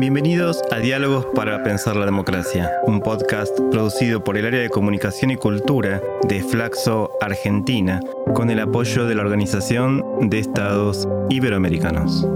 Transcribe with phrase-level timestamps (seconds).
[0.00, 5.32] Bienvenidos a Diálogos para Pensar la Democracia, un podcast producido por el área de comunicación
[5.32, 7.98] y cultura de Flaxo Argentina,
[8.32, 12.28] con el apoyo de la Organización de Estados Iberoamericanos.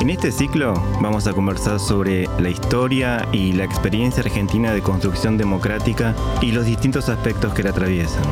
[0.00, 5.36] En este ciclo vamos a conversar sobre la historia y la experiencia argentina de construcción
[5.36, 8.22] democrática y los distintos aspectos que la atraviesan.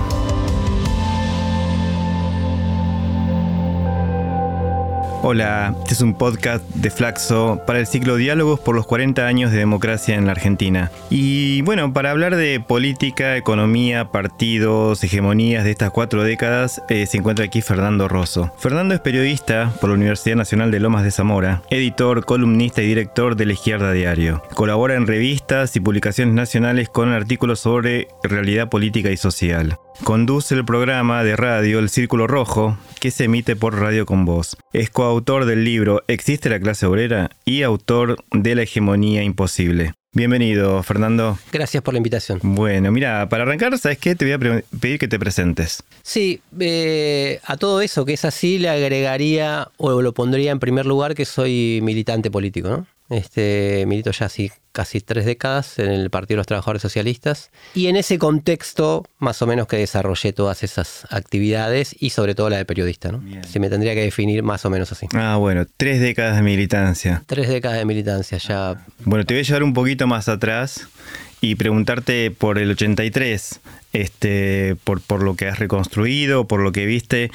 [5.27, 9.51] Hola, este es un podcast de Flaxo para el ciclo Diálogos por los 40 años
[9.51, 10.91] de democracia en la Argentina.
[11.09, 17.17] Y bueno, para hablar de política, economía, partidos, hegemonías de estas cuatro décadas, eh, se
[17.17, 18.53] encuentra aquí Fernando Rosso.
[18.59, 23.35] Fernando es periodista por la Universidad Nacional de Lomas de Zamora, editor, columnista y director
[23.35, 24.43] de La Izquierda Diario.
[24.53, 29.79] Colabora en revistas y publicaciones nacionales con artículos sobre realidad política y social.
[30.03, 34.56] Conduce el programa de radio El Círculo Rojo, que se emite por Radio con Voz.
[34.72, 37.30] Es coautor del libro ¿Existe la clase obrera?
[37.44, 39.94] y autor de La hegemonía imposible.
[40.12, 41.39] Bienvenido, Fernando.
[41.53, 42.39] Gracias por la invitación.
[42.42, 44.14] Bueno, mira, para arrancar, ¿sabes qué?
[44.14, 45.83] Te voy a pedir que te presentes.
[46.03, 50.86] Sí, eh, a todo eso que es así le agregaría o lo pondría en primer
[50.86, 52.86] lugar que soy militante político, ¿no?
[53.11, 57.87] Este, milito ya así casi tres décadas en el Partido de los Trabajadores Socialistas y
[57.87, 62.57] en ese contexto más o menos que desarrollé todas esas actividades y sobre todo la
[62.57, 63.23] de periodista, ¿no?
[63.47, 65.07] Se me tendría que definir más o menos así.
[65.13, 67.23] Ah, bueno, tres décadas de militancia.
[67.27, 68.85] Tres décadas de militancia ya.
[69.05, 70.89] Bueno, te voy a llevar un poquito más atrás
[71.45, 73.61] y preguntarte por el 83,
[73.93, 77.31] este, por, por lo que has reconstruido, por lo que viste,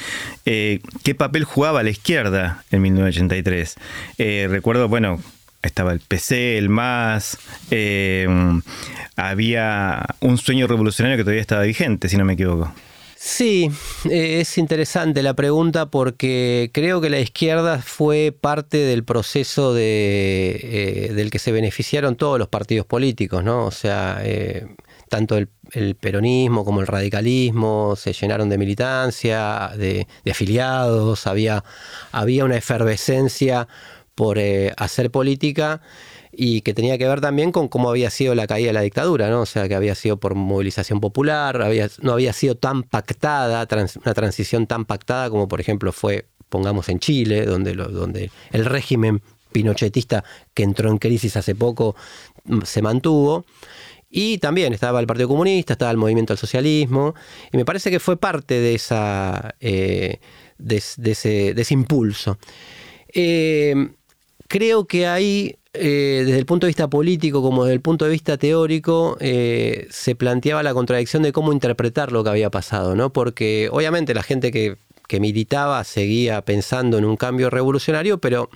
[0.45, 3.75] eh, ¿qué papel jugaba la izquierda en 1983?
[4.17, 5.19] Eh, recuerdo, bueno,
[5.61, 7.37] estaba el PC, el MAS,
[7.71, 8.27] eh,
[9.15, 12.73] había un sueño revolucionario que todavía estaba vigente, si no me equivoco.
[13.17, 13.69] Sí,
[14.09, 20.59] eh, es interesante la pregunta porque creo que la izquierda fue parte del proceso de,
[20.63, 23.65] eh, del que se beneficiaron todos los partidos políticos, ¿no?
[23.65, 24.23] O sea,
[25.09, 25.49] tanto el,
[25.95, 31.63] peronismo como el radicalismo se llenaron de militancia, de, de afiliados, había,
[32.13, 33.67] había una efervescencia
[34.19, 35.79] por eh, hacer política
[36.33, 39.29] y que tenía que ver también con cómo había sido la caída de la dictadura,
[39.29, 39.39] ¿no?
[39.39, 41.57] O sea, que había sido por movilización popular,
[42.01, 43.65] no había sido tan pactada,
[44.03, 49.21] una transición tan pactada como por ejemplo fue, pongamos, en Chile, donde, donde el régimen
[49.53, 51.95] pinochetista que entró en crisis hace poco
[52.43, 53.45] mm, se mantuvo.
[54.09, 57.15] Y también estaba el Partido Comunista, estaba el movimiento del socialismo,
[57.53, 60.19] y me parece que fue parte de, esa, eh,
[60.57, 62.37] de, ese, de impulso.
[63.13, 63.93] Eh,
[64.49, 68.11] creo que ahí, eh, desde el punto de vista político como desde el punto de
[68.11, 73.13] vista teórico, eh, se planteaba la contradicción de cómo interpretar lo que había pasado, ¿no?
[73.13, 74.75] Porque obviamente la gente que,
[75.19, 78.47] militaba seguía pensando en un cambio revolucionario, pero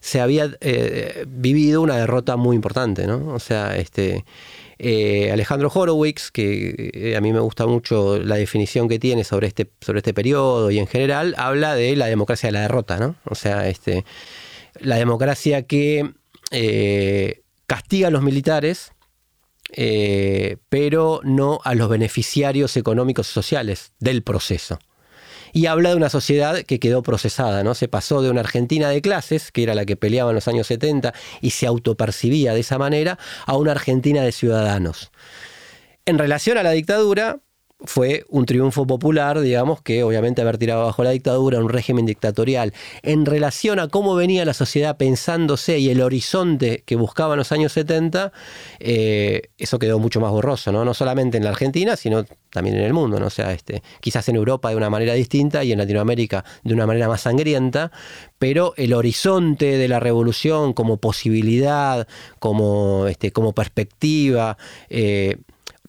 [0.00, 3.32] se había eh, vivido una derrota muy importante, ¿no?
[3.32, 4.24] O sea, este.
[4.80, 9.98] Alejandro Horowitz, que a mí me gusta mucho la definición que tiene sobre este, sobre
[9.98, 13.16] este periodo y en general, habla de la democracia de la derrota, ¿no?
[13.24, 14.04] O sea, este,
[14.80, 16.12] la democracia que
[16.50, 18.92] eh, castiga a los militares,
[19.72, 24.78] eh, pero no a los beneficiarios económicos y sociales del proceso.
[25.52, 27.74] Y habla de una sociedad que quedó procesada, ¿no?
[27.74, 30.66] Se pasó de una Argentina de clases, que era la que peleaba en los años
[30.66, 35.10] 70 y se autopercibía de esa manera, a una Argentina de ciudadanos.
[36.04, 37.40] En relación a la dictadura,
[37.84, 42.72] fue un triunfo popular, digamos, que obviamente haber tirado bajo la dictadura, un régimen dictatorial,
[43.02, 47.52] en relación a cómo venía la sociedad pensándose y el horizonte que buscaba en los
[47.52, 48.32] años 70,
[48.80, 50.84] eh, eso quedó mucho más borroso, ¿no?
[50.84, 53.30] No solamente en la Argentina, sino también en el mundo, ¿no?
[53.30, 57.06] Sea, este, quizás en Europa de una manera distinta y en Latinoamérica de una manera
[57.06, 57.92] más sangrienta,
[58.40, 62.08] pero el horizonte de la revolución como posibilidad,
[62.40, 64.58] como, este, como perspectiva,
[64.90, 65.36] eh,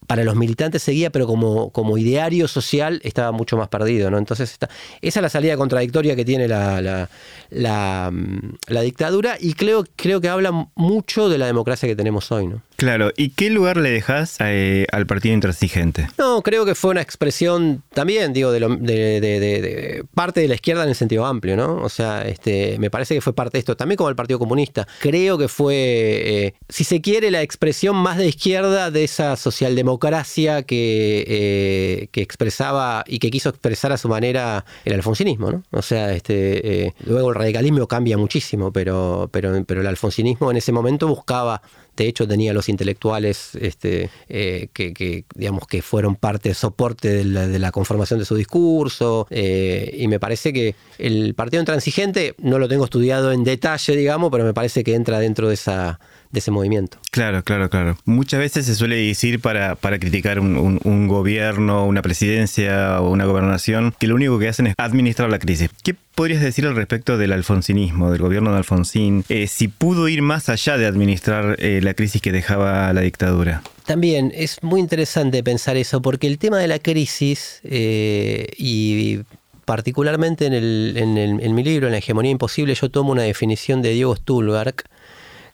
[0.09, 4.09] para los militantes seguía, pero como, como ideario social estaba mucho más perdido.
[4.09, 4.17] ¿no?
[4.17, 4.57] Entonces,
[5.03, 7.07] esa es la salida contradictoria que tiene la,
[7.51, 12.47] la, mm, dictadura y creo, creo que habla mucho de la democracia que tenemos hoy.
[12.47, 12.63] ¿no?
[12.79, 16.07] Claro, ¿y qué lugar le dejas eh, al partido intransigente?
[16.17, 20.89] No, creo que fue una expresión también, digo, de, de, parte de la izquierda en
[20.89, 21.75] el sentido amplio, ¿no?
[21.75, 24.87] O sea, este, me parece que fue parte de esto, también como el Partido Comunista.
[25.01, 30.63] Creo que fue, eh, si se quiere, la expresión más de izquierda de esa socialdemocracia
[30.63, 35.63] que, eh, que expresaba y que quiso expresar a su manera el alfonsinismo, ¿no?
[35.71, 40.71] O sea, este, luego el radicalismo cambia muchísimo, pero, pero, pero el alfonsinismo en ese
[40.71, 41.61] momento buscaba
[42.03, 47.45] de hecho tenía los intelectuales este, eh, que, digamos, que fueron parte, soporte de la,
[47.47, 52.57] de la conformación de su discurso, eh, y me parece que el partido intransigente, no
[52.57, 55.99] lo tengo estudiado en detalle, digamos, pero me parece que entra dentro de esa
[56.31, 56.99] de ese movimiento.
[57.11, 57.97] Claro, claro, claro.
[58.05, 63.95] Muchas veces se suele decir para, para criticar un, gobierno, una presidencia o una gobernación,
[63.99, 65.69] que lo único que hacen es administrar la crisis.
[65.83, 69.25] ¿Qué podrías decir al respecto del alfonsinismo, del gobierno de Alfonsín?
[69.29, 73.63] Eh, si pudo ir más allá de administrar eh, la crisis que dejaba la dictadura.
[73.85, 79.21] También es muy interesante pensar eso, porque el tema de la crisis eh, y
[79.65, 83.81] particularmente en, el, en, en, mi libro, en La hegemonía imposible, yo tomo una definición
[83.81, 84.83] de Diego Stulberg,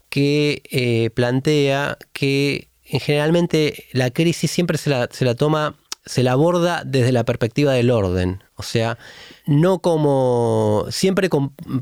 [0.10, 5.76] que eh, plantea que generalmente la crisis siempre se la, se la toma,
[6.06, 8.44] se la aborda desde la perspectiva del orden.
[8.56, 8.98] O sea,
[9.46, 11.30] no como siempre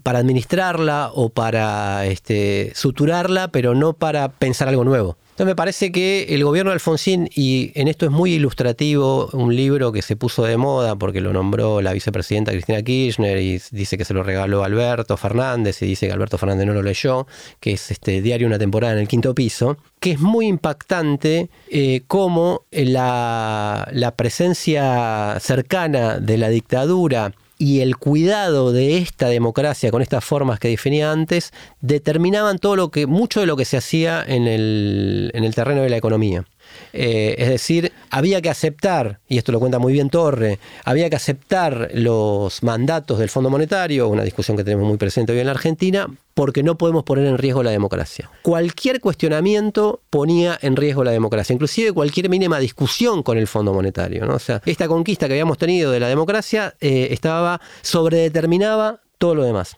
[0.02, 5.18] para administrarla o para este, suturarla, pero no para pensar algo nuevo.
[5.34, 9.56] Entonces me parece que el gobierno de Alfonsín, y en esto es muy ilustrativo, un
[9.56, 13.98] libro que se puso de moda porque lo nombró la vicepresidenta Cristina Kirchner y dice
[13.98, 17.26] que se lo regaló Alberto Fernández y dice que Alberto Fernández no lo leyó,
[17.60, 22.04] que es este Diario Una temporada en el quinto piso, que es muy impactante eh,
[22.06, 30.02] cómo la, la presencia cercana de la dictadura y el cuidado de esta democracia con
[30.02, 31.52] estas formas que definía antes
[31.82, 35.82] determinaban todo lo que, mucho de lo que se hacía en el, en el terreno
[35.82, 36.46] de la economía.
[36.94, 41.16] Eh, es decir, había que aceptar, y esto lo cuenta muy bien Torre, había que
[41.16, 45.54] aceptar los mandatos del Fondo Monetario, una discusión que tenemos muy presente hoy en la
[45.54, 48.30] Argentina, porque no podemos poner en riesgo la democracia.
[48.44, 54.26] Cualquier cuestionamiento ponía en riesgo la democracia, inclusive cualquier mínima discusión con el Fondo Monetario.
[54.26, 54.36] ¿no?
[54.36, 59.44] O sea, esta conquista que habíamos tenido de la democracia eh, estaba sobredeterminaba todo lo
[59.44, 59.76] demás.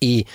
[0.00, 0.26] Y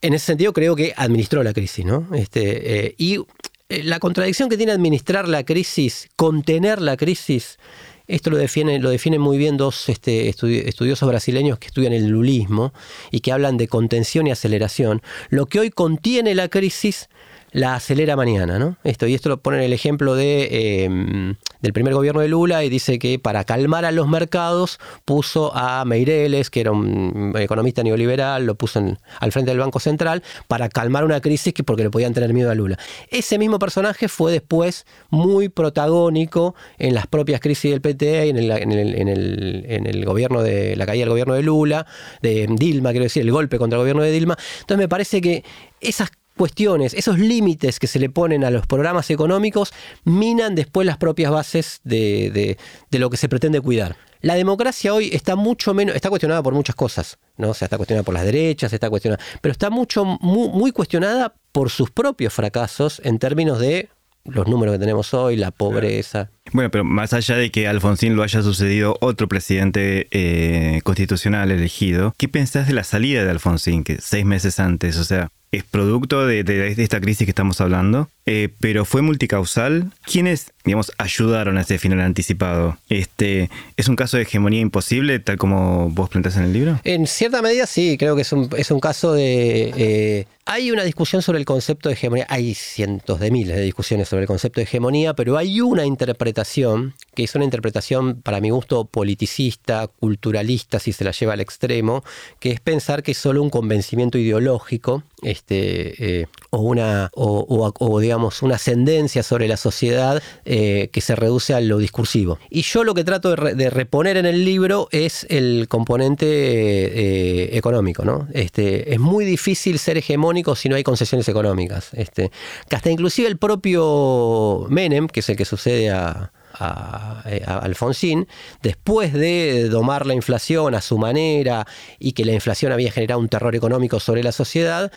[0.00, 2.06] en ese sentido creo que administró la crisis, ¿no?
[2.14, 3.18] Este, eh, y
[3.68, 7.58] la contradicción que tiene administrar la crisis, contener la crisis,
[8.06, 12.72] esto lo define, lo definen muy bien dos este, estudiosos brasileños que estudian el lulismo
[13.10, 15.02] y que hablan de contención y aceleración.
[15.28, 17.08] Lo que hoy contiene la crisis
[17.52, 18.76] la acelera mañana, ¿no?
[18.84, 22.68] Esto, y esto lo ponen el ejemplo de, em, del primer gobierno de Lula y
[22.68, 28.46] dice que para calmar a los mercados puso a Meireles, que era un economista neoliberal,
[28.46, 28.78] lo puso
[29.20, 32.50] al frente del Banco Central para calmar una crisis que porque le podían tener miedo
[32.50, 32.78] a Lula.
[33.10, 38.36] Ese mismo personaje fue después muy protagónico en las propias crisis del PT y en
[38.36, 41.86] el, en el, en el, en el gobierno de la caída del gobierno de Lula,
[42.22, 44.36] de Dilma, quiero decir, el golpe contra el gobierno de Dilma.
[44.60, 45.44] Entonces me parece que
[45.80, 49.74] esas cuestiones, esos límites que se le ponen a los programas económicos,
[50.04, 52.56] minan después las propias bases de,
[52.92, 53.96] lo que se pretende cuidar.
[54.22, 57.50] La democracia hoy está mucho menos, está cuestionada por muchas cosas, ¿no?
[57.50, 61.68] O sea, está cuestionada por las derechas, está cuestionada, pero está mucho, muy cuestionada por
[61.68, 63.90] sus propios fracasos en términos de
[64.24, 66.30] los números que tenemos hoy, la pobreza.
[66.52, 72.14] Bueno, pero más allá de que Alfonsín lo haya sucedido otro presidente eh, constitucional elegido,
[72.16, 76.26] ¿qué pensás de la salida de Alfonsín, que seis meses antes, o sea, es producto
[76.26, 79.90] de, esta crisis que estamos hablando, eh, pero fue multicausal.
[80.04, 82.76] ¿Quiénes, digamos, ayudaron a ese final anticipado?
[82.90, 86.80] Este, ¿Es un caso de hegemonía imposible, tal como vos planteás en el libro?
[86.84, 89.72] En cierta medida sí, creo que es un, es un caso de...
[89.76, 94.08] Eh, hay una discusión sobre el concepto de hegemonía, hay cientos de miles de discusiones
[94.08, 98.40] sobre el concepto de hegemonía, pero hay una interpretación, interpretación que es una interpretación para
[98.40, 102.04] mi gusto politicista, culturalista, si se la lleva al extremo,
[102.38, 108.40] que es pensar que es solo un convencimiento ideológico, este, eh, o, una, o, digamos,
[108.42, 112.38] una ascendencia sobre la sociedad eh, que se reduce a lo discursivo.
[112.50, 118.04] Y yo lo que trato de, reponer en el libro es el componente eh, económico.
[118.04, 118.28] ¿no?
[118.32, 121.88] Este, es muy difícil ser hegemónico si no hay concesiones económicas.
[121.94, 122.30] Este,
[122.68, 128.28] que hasta inclusive el propio Menem, que es el que sucede a, Alfonsín,
[128.62, 131.66] después de domar la inflación a su manera
[131.98, 134.92] y que la inflación había generado un terror económico sobre la sociedad,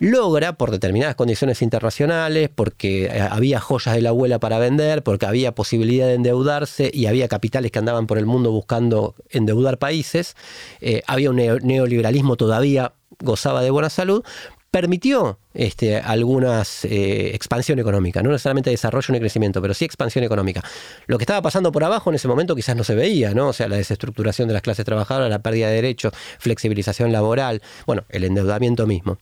[0.00, 5.26] logra, por determinadas condiciones internacionales, porque eh, había joyas de la abuela para vender, porque
[5.26, 10.36] había posibilidad de endeudarse y había capitales que andaban por el mundo buscando endeudar países,
[10.80, 14.24] eh, había un neoliberalismo todavía gozaba de buena salud,
[14.70, 20.62] permitió este, algunas eh, expansión económica, no necesariamente desarrollo ni crecimiento, pero sí expansión económica.
[21.06, 23.48] Lo que estaba pasando por abajo en ese momento quizás no se veía, ¿no?
[23.48, 28.04] O sea, la desestructuración de las clases trabajadoras, la pérdida de derechos, flexibilización laboral, bueno,
[28.10, 29.18] el endeudamiento mismo.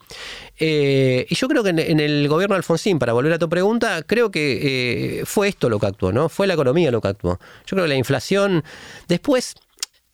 [0.58, 4.30] Eh, y yo creo que en, el gobierno Alfonsín, para volver a tu pregunta, creo
[4.30, 6.28] que eh, fue esto lo que actuó, ¿no?
[6.28, 7.38] Fue la economía lo que actuó.
[7.66, 8.64] Yo creo que la inflación,
[9.08, 9.54] después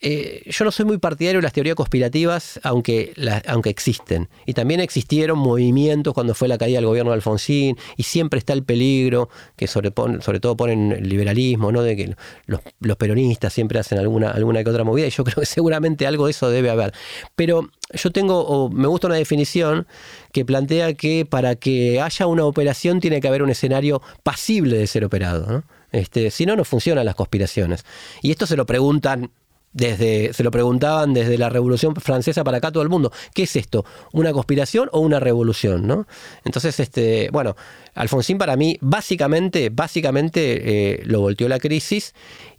[0.01, 3.13] eh, yo no soy muy partidario de las teorías conspirativas, aunque,
[3.47, 4.29] aunque existen.
[4.45, 8.53] Y también existieron movimientos cuando fue la caída del gobierno de Alfonsín, y siempre está
[8.53, 11.81] el peligro, que sobre, todo ponen el liberalismo, ¿no?
[11.81, 15.45] de que los, peronistas siempre hacen alguna, alguna que otra movida, y yo creo que
[15.45, 16.93] seguramente algo de eso debe haber.
[17.35, 19.87] Pero yo tengo, o me gusta una definición
[20.33, 24.87] que plantea que para que haya una operación tiene que haber un escenario pasible de
[24.87, 25.63] ser operado.
[25.91, 27.85] Este, si no, no funcionan las conspiraciones.
[28.21, 29.31] Y esto se lo preguntan
[29.75, 33.11] desde, se lo preguntaban desde la Revolución Francesa para acá todo el mundo.
[33.33, 33.85] ¿Qué es esto?
[34.13, 35.85] ¿Una conspiración o una revolución?
[35.85, 36.07] ¿no?
[36.45, 37.57] Entonces, este, bueno,
[37.95, 42.13] Alfonsín para mí básicamente, básicamente eh, lo volteó la crisis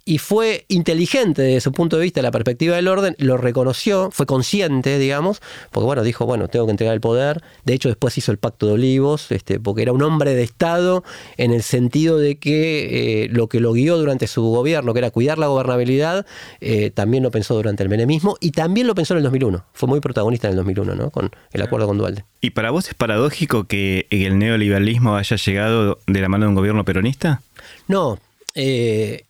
[0.07, 4.25] y fue inteligente desde su punto de vista, la perspectiva del orden, lo reconoció, fue
[4.25, 7.43] consciente, digamos, porque bueno, dijo, bueno, tengo que entregar el poder.
[7.65, 11.03] De hecho, después hizo el Pacto de Olivos, este, porque era un hombre de Estado
[11.35, 15.11] en el sentido de que eh, lo que lo guió durante su gobierno, que era
[15.11, 16.25] cuidar la gobernabilidad,
[16.61, 19.65] eh, también lo pensó durante el menemismo y también lo pensó en el 2001.
[19.73, 21.11] Fue muy protagonista en el 2001, ¿no?
[21.11, 22.23] Con el acuerdo con Dualde.
[22.39, 26.55] ¿Y para vos es paradójico que el neoliberalismo haya llegado de la mano de un
[26.55, 27.41] gobierno peronista?
[27.87, 28.19] No.
[28.55, 29.25] Eh,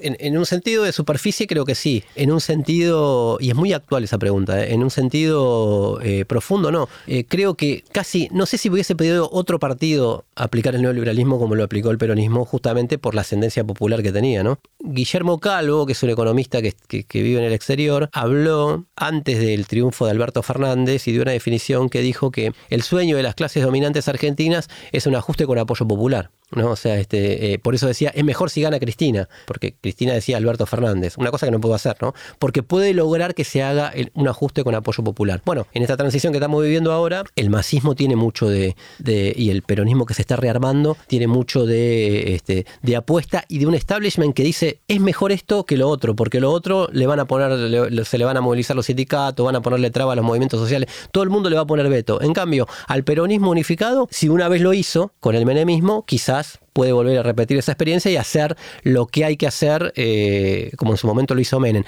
[0.00, 2.04] en, un sentido de superficie creo que sí.
[2.14, 4.72] En un sentido, y es muy actual esa pregunta, ¿eh?
[4.72, 6.88] en un sentido eh, profundo no.
[7.06, 11.54] Eh, creo que casi, no sé si hubiese pedido otro partido aplicar el neoliberalismo como
[11.54, 14.42] lo aplicó el peronismo, justamente por la ascendencia popular que tenía.
[14.42, 14.58] ¿no?
[14.78, 20.04] Guillermo Calvo, que es un economista que vive en el exterior, habló antes del triunfo
[20.06, 23.62] de Alberto Fernández y dio una definición que dijo que el sueño de las clases
[23.62, 26.30] dominantes argentinas es un ajuste con apoyo popular.
[26.52, 26.70] ¿No?
[26.70, 30.36] O sea, este, eh, por eso decía, es mejor si gana Cristina, porque Cristina decía
[30.36, 32.14] Alberto Fernández, una cosa que no puedo hacer, ¿no?
[32.38, 35.42] Porque puede lograr que se haga un ajuste con apoyo popular.
[35.44, 39.62] Bueno, en esta transición que estamos viviendo ahora, el masismo tiene mucho de, y el
[39.62, 44.34] peronismo que se está rearmando tiene mucho de, este, de apuesta y de un establishment
[44.34, 48.04] que dice, es mejor esto que lo otro, porque lo otro le van a poner,
[48.04, 50.88] se le van a movilizar los sindicatos, van a ponerle traba a los movimientos sociales,
[51.12, 52.20] todo el mundo le va a poner veto.
[52.20, 56.39] En cambio, al peronismo unificado, si una vez lo hizo con el menemismo, quizás
[56.80, 60.92] puede volver a repetir esa experiencia y hacer lo que hay que hacer, eh, como
[60.92, 61.84] en su momento lo hizo Menem.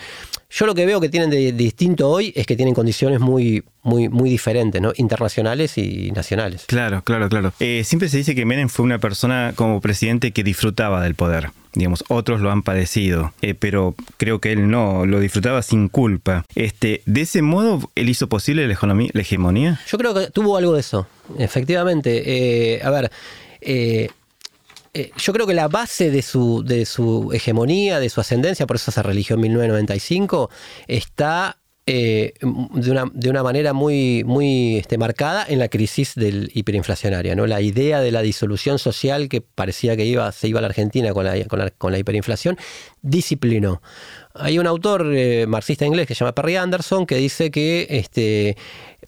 [0.50, 4.10] Yo lo que veo que tienen de distinto hoy es que tienen condiciones muy, muy,
[4.10, 4.92] muy diferentes, ¿no?
[4.96, 6.64] internacionales y nacionales.
[6.66, 7.54] Claro, claro, claro.
[7.58, 11.52] Eh, siempre se dice que Menem fue una persona como presidente que disfrutaba del poder.
[11.72, 16.44] Digamos, otros lo han padecido, eh, pero creo que él no, lo disfrutaba sin culpa.
[16.54, 18.74] Este, ¿De ese modo él hizo posible la,
[19.14, 19.80] hegemonía?
[19.88, 21.06] Yo creo que tuvo algo de eso,
[21.38, 22.82] efectivamente.
[22.84, 23.10] a ver,
[24.94, 28.76] eh, yo creo que la base de su, de su hegemonía, de su ascendencia, por
[28.76, 30.50] eso se religió en 1995,
[30.86, 36.50] está eh, de, una, de, una, manera muy, muy este, marcada en la crisis del
[36.54, 37.34] hiperinflacionaria.
[37.34, 37.46] ¿no?
[37.46, 41.12] La idea de la disolución social que parecía que iba, se iba a la Argentina
[41.12, 41.44] con la,
[41.78, 42.56] con la, hiperinflación,
[43.00, 43.82] disciplinó.
[44.34, 48.56] Hay un autor eh, marxista inglés que se llama Perry Anderson que dice que este,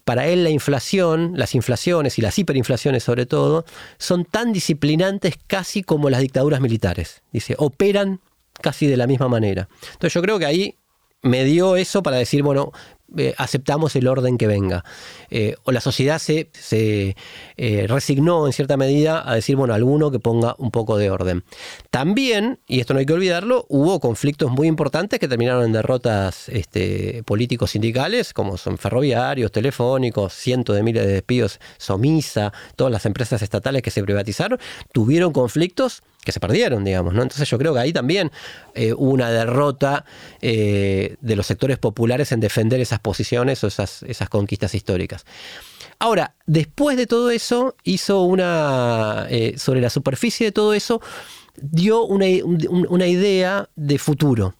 [0.05, 3.65] para él la inflación, las inflaciones y las hiperinflaciones sobre todo,
[3.97, 7.23] son tan disciplinantes casi como las dictaduras militares.
[7.33, 8.21] Dice, operan
[8.61, 9.67] casi de la misma manera.
[9.93, 10.75] Entonces yo creo que ahí
[11.23, 12.71] me dio eso para decir, bueno,
[13.17, 14.83] eh, aceptamos el orden que venga.
[15.29, 17.15] Eh, o la sociedad se, se
[17.57, 21.43] eh, resignó en cierta medida a decir, bueno, alguno que ponga un poco de orden.
[21.91, 26.49] También, y esto no hay que olvidarlo, hubo conflictos muy importantes que terminaron en derrotas
[26.49, 33.05] este, políticos sindicales, como son ferroviarios, telefónicos, cientos de miles de despidos, Somisa, todas las
[33.05, 34.59] empresas estatales que se privatizaron,
[34.91, 37.21] tuvieron conflictos que se perdieron, digamos, ¿no?
[37.21, 38.31] Entonces yo creo que ahí también
[38.73, 40.03] eh, hubo una derrota
[40.41, 45.25] eh, de los sectores populares en defender esas posiciones o esas, esas conquistas históricas.
[45.99, 50.99] Ahora, después de todo eso, hizo una, eh, sobre la superficie de todo eso,
[51.55, 54.55] dio una, una idea de futuro,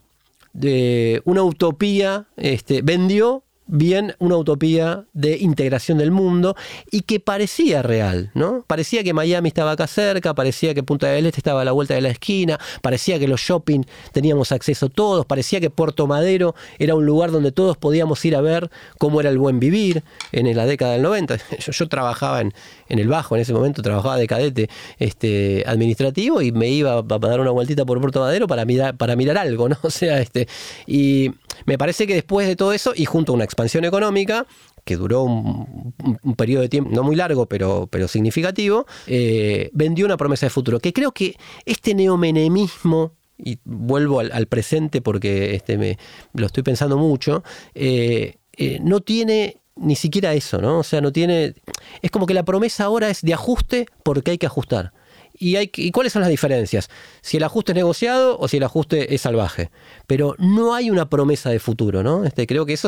[0.53, 6.55] de una utopía, este, vendió bien una utopía de integración del mundo
[6.91, 8.63] y que parecía real, ¿no?
[8.67, 11.93] Parecía que Miami estaba acá cerca, parecía que Punta del Este estaba a la vuelta
[11.93, 13.81] de la esquina, parecía que los shopping
[14.11, 18.41] teníamos acceso todos, parecía que Puerto Madero era un lugar donde todos podíamos ir a
[18.41, 21.37] ver cómo era el buen vivir en la década del 90.
[21.59, 22.53] Yo, trabajaba en,
[22.89, 27.01] en, el Bajo en ese momento, trabajaba de cadete este, administrativo y me iba a,
[27.01, 29.77] dar una vueltita por Puerto Madero para mirar, para mirar algo, ¿no?
[29.85, 30.47] O sea, este,
[30.87, 31.31] y
[31.65, 34.45] me parece que después de todo eso y junto a una expansión económica,
[34.85, 35.93] que duró un,
[36.37, 40.79] periodo de tiempo no muy largo, pero, pero significativo, eh, vendió una promesa de futuro.
[40.79, 45.97] Que creo que este neomenemismo, y vuelvo al, presente porque este me,
[46.33, 50.79] lo estoy pensando mucho, eh, eh, no tiene ni siquiera eso, ¿no?
[50.79, 51.55] O sea, no tiene.
[52.01, 54.91] Es como que la promesa ahora es de ajuste porque hay que ajustar.
[55.37, 56.89] ¿Y, hay, ¿Y cuáles son las diferencias?
[57.21, 59.69] Si el ajuste es negociado o si el ajuste es salvaje.
[60.07, 62.25] Pero no hay una promesa de futuro, ¿no?
[62.25, 62.87] Este, creo que eso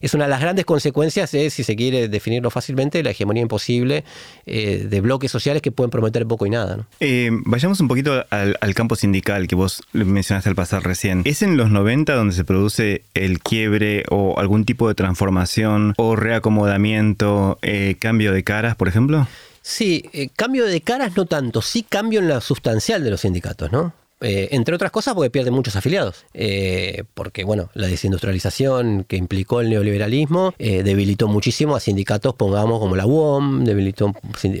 [0.00, 4.04] es, una de las grandes consecuencias, de, si se quiere definirlo fácilmente, la hegemonía imposible
[4.46, 6.86] eh, de bloques sociales que pueden prometer poco y nada.
[7.00, 11.22] Eh, vayamos un poquito al, campo sindical que vos mencionaste al pasar recién.
[11.24, 16.16] ¿Es en los 90 donde se produce el quiebre o algún tipo de transformación o
[16.16, 19.26] reacomodamiento, eh, cambio de caras, por ejemplo?
[19.68, 23.70] Sí, eh, cambio de caras no tanto, sí cambio en la sustancial de los sindicatos,
[23.70, 23.92] ¿no?
[24.20, 26.24] Eh, entre otras cosas porque pierde muchos afiliados.
[26.34, 32.80] Eh, porque, bueno, la desindustrialización que implicó el neoliberalismo eh, debilitó muchísimo a sindicatos, pongamos,
[32.80, 34.12] como la UOM, debilitó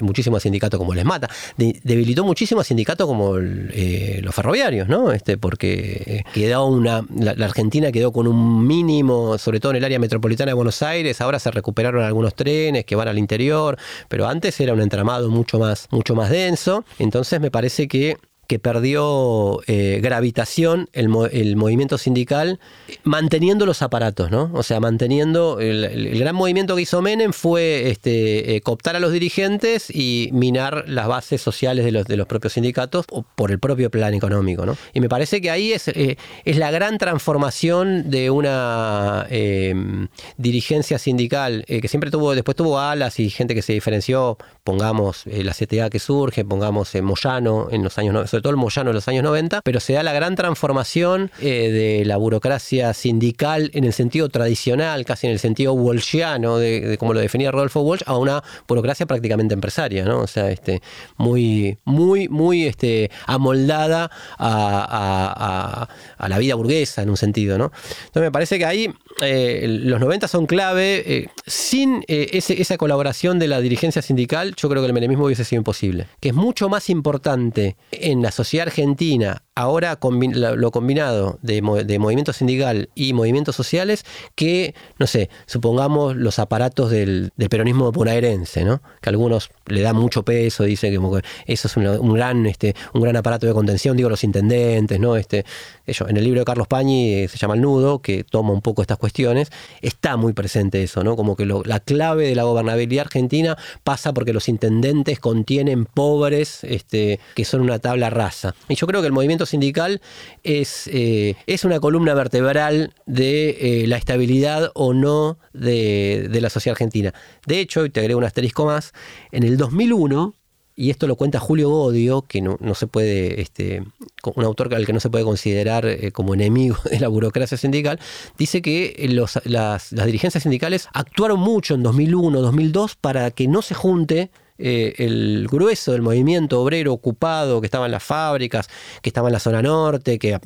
[0.02, 5.12] muchísimo a sindicatos como Les Mata, debilitó muchísimo a sindicatos como los ferroviarios, ¿no?
[5.12, 7.04] Este, porque quedó una.
[7.16, 11.20] La, Argentina quedó con un mínimo, sobre todo en el área metropolitana de Buenos Aires,
[11.20, 15.58] ahora se recuperaron algunos trenes que van al interior, pero antes era un entramado mucho
[15.58, 16.84] más, mucho más denso.
[16.98, 18.18] Entonces me parece que
[18.48, 22.58] que perdió eh, gravitación el, movimiento sindical
[23.04, 24.50] manteniendo los aparatos, ¿no?
[24.54, 29.12] O sea, manteniendo el, gran movimiento que hizo Menem fue este, eh, cooptar a los
[29.12, 33.90] dirigentes y minar las bases sociales de los, de los propios sindicatos por el propio
[33.90, 34.78] plan económico, ¿no?
[34.94, 40.98] Y me parece que ahí es, eh, es la gran transformación de una em, dirigencia
[40.98, 45.90] sindical que siempre tuvo, después tuvo alas y gente que se diferenció, pongamos la CTA
[45.90, 49.62] que surge, pongamos Moyano en los años 90 todo el Moyano en los años 90,
[49.62, 55.04] pero se da la gran transformación eh, de la burocracia sindical en el sentido tradicional,
[55.04, 59.54] casi en el sentido walshiano, de, como lo definía Rodolfo Walsh, a una burocracia prácticamente
[59.54, 60.20] empresaria, ¿no?
[60.20, 60.82] O sea, este,
[61.16, 65.88] muy, muy, muy este, amoldada a,
[66.28, 67.72] la vida burguesa en un sentido, ¿no?
[68.06, 68.92] Entonces me parece que ahí
[69.22, 71.02] eh, los 90 son clave.
[71.06, 75.60] Eh, sin esa colaboración de la dirigencia sindical, yo creo que el menemismo hubiese sido
[75.60, 76.06] imposible.
[76.20, 82.90] Que es mucho más importante en la sociedad argentina, ahora lo combinado de, movimiento sindical
[82.94, 84.04] y movimientos sociales,
[84.34, 88.82] que, no sé, supongamos los aparatos del, peronismo bonaerense, ¿no?
[89.00, 93.16] que algunos le dan mucho peso, dicen que, eso es un, gran, este, un gran
[93.16, 95.16] aparato de contención, digo los intendentes, ¿no?
[95.16, 95.44] Este,
[95.86, 98.82] en el libro de Carlos Pañi eh, se llama El Nudo, que toma un poco
[98.82, 99.50] estas cuestiones,
[99.82, 101.16] está muy presente eso, ¿no?
[101.16, 107.20] Como que la clave de la gobernabilidad argentina pasa porque los intendentes contienen pobres este,
[107.34, 108.54] que son una tabla rasa.
[108.68, 110.00] Y yo creo que el movimiento sindical
[110.42, 116.74] es, eh, es una columna vertebral de eh, la estabilidad o no de, la sociedad
[116.74, 117.14] argentina.
[117.46, 118.92] De hecho, y te agrego un asterisco más,
[119.32, 120.34] en el 2001
[120.76, 123.82] y esto lo cuenta Julio Godio, que no, se puede, este,
[124.22, 127.98] un autor al que no se puede considerar eh, como enemigo de la burocracia sindical,
[128.38, 133.74] dice que las, las, dirigencias sindicales actuaron mucho en 2001, 2002 para que no se
[133.74, 138.68] junte eh, el grueso del movimiento obrero ocupado que estaba en las fábricas,
[139.02, 140.38] que estaba en la zona norte, que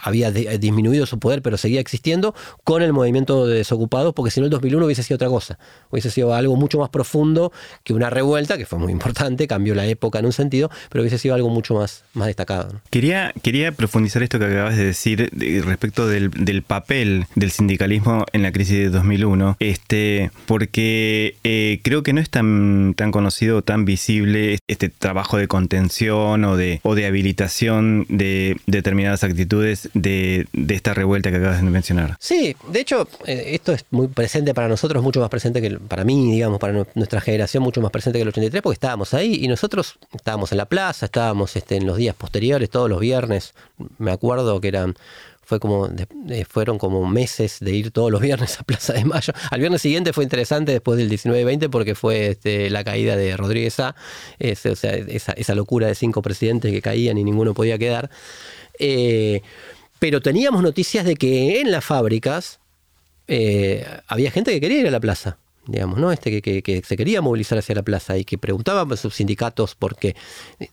[0.00, 4.46] había disminuido su poder, pero seguía existiendo, con el movimiento de desocupados, porque si no
[4.46, 5.58] el 2001 hubiese sido otra cosa,
[5.90, 7.52] hubiese sido algo mucho más profundo
[7.82, 11.18] que una revuelta, que fue muy importante, cambió la época en un sentido, pero hubiese
[11.18, 12.80] sido algo mucho más, más destacado.
[12.90, 15.30] Quería, quería profundizar esto que acabas de decir
[15.64, 16.30] respecto del,
[16.66, 22.30] papel del sindicalismo en la crisis de 2001, este, porque eh, creo que no es
[22.30, 28.56] tan, tan conocido, tan visible este trabajo de contención o de, o de habilitación de
[28.66, 32.16] determinadas actitudes de, esta revuelta que acabas de mencionar.
[32.18, 36.04] Sí, de hecho, eh, esto es muy presente para nosotros, mucho más presente que para
[36.04, 39.48] mí, digamos, para nuestra generación, mucho más presente que el 83, porque estábamos ahí y
[39.48, 43.54] nosotros estábamos en la plaza, estábamos este, en los días posteriores, todos los viernes,
[43.98, 44.94] me acuerdo que eran
[45.44, 45.88] fue como
[46.48, 49.32] fueron como meses de ir todos los viernes a Plaza de Mayo.
[49.50, 53.78] Al viernes siguiente fue interesante después del 19-20 porque fue este, la caída de Rodríguez
[53.80, 53.94] A,
[54.40, 58.10] o sea, esa, locura de cinco presidentes que caían y ninguno podía quedar.
[58.78, 59.42] Eh,
[59.98, 62.60] pero teníamos noticias de que en las fábricas
[63.26, 66.12] eh, había gente que quería ir a la plaza, digamos, ¿no?
[66.12, 69.96] Este, que, se quería movilizar hacia la plaza y que preguntaban a sus sindicatos por
[69.96, 70.14] qué.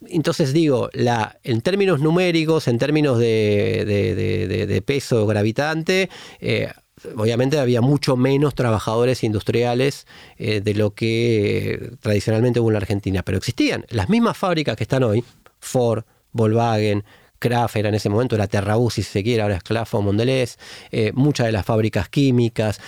[0.07, 6.09] Entonces digo, en términos numéricos, en términos de, peso gravitante,
[6.41, 6.69] eh,
[7.15, 13.37] obviamente había mucho menos trabajadores industriales de lo que tradicionalmente hubo en la Argentina, pero
[13.37, 15.23] existían las mismas fábricas que están hoy,
[15.59, 17.03] Ford, Volkswagen,
[17.41, 20.57] Kraft era en ese momento, era Terrabus si se quiere, ahora es Clafo Mondelez,
[20.91, 22.79] eh, muchas de las fábricas químicas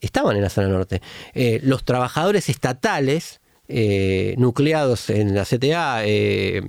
[0.00, 1.00] estaban en la zona norte.
[1.32, 6.62] Eh, los trabajadores estatales, eh, nucleados en la CTA de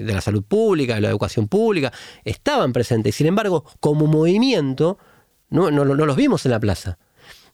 [0.00, 1.92] la salud pública, de la educación pública,
[2.24, 3.14] estaban presentes.
[3.14, 4.98] Sin embargo, como movimiento,
[5.50, 6.98] no, no, no los vimos en la plaza.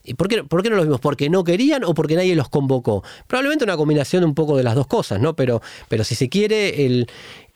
[0.05, 0.99] ¿Y por qué, por qué no los vimos?
[0.99, 3.03] ¿Porque no querían o porque nadie los convocó?
[3.25, 5.33] Probablemente una combinación un poco de las dos cosas, ¿no?
[5.35, 7.07] Pero, pero si se quiere, el,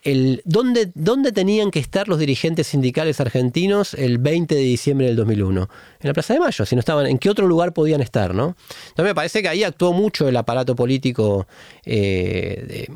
[0.08, 5.18] el, ¿dónde, ¿dónde, tenían que estar los dirigentes sindicales argentinos el 20 de diciembre del
[5.18, 5.70] 2001?
[6.00, 8.34] En la Plaza de Mayo, si no estaban, ¿en qué otro lugar podían estar?
[8.34, 8.56] ¿no?
[8.90, 11.46] Entonces me parece que ahí actuó mucho el aparato político,
[11.86, 12.88] eh,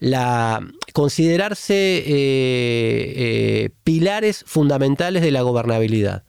[0.00, 0.60] la,
[0.92, 6.24] considerarse eh, eh, pilares fundamentales de la gobernabilidad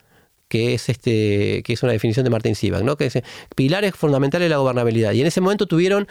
[0.48, 2.98] que es este que es una definición de Martín Sivak, ¿no?
[2.98, 3.18] que es
[3.56, 5.14] pilares fundamentales de la gobernabilidad.
[5.14, 6.10] Y en ese momento tuvieron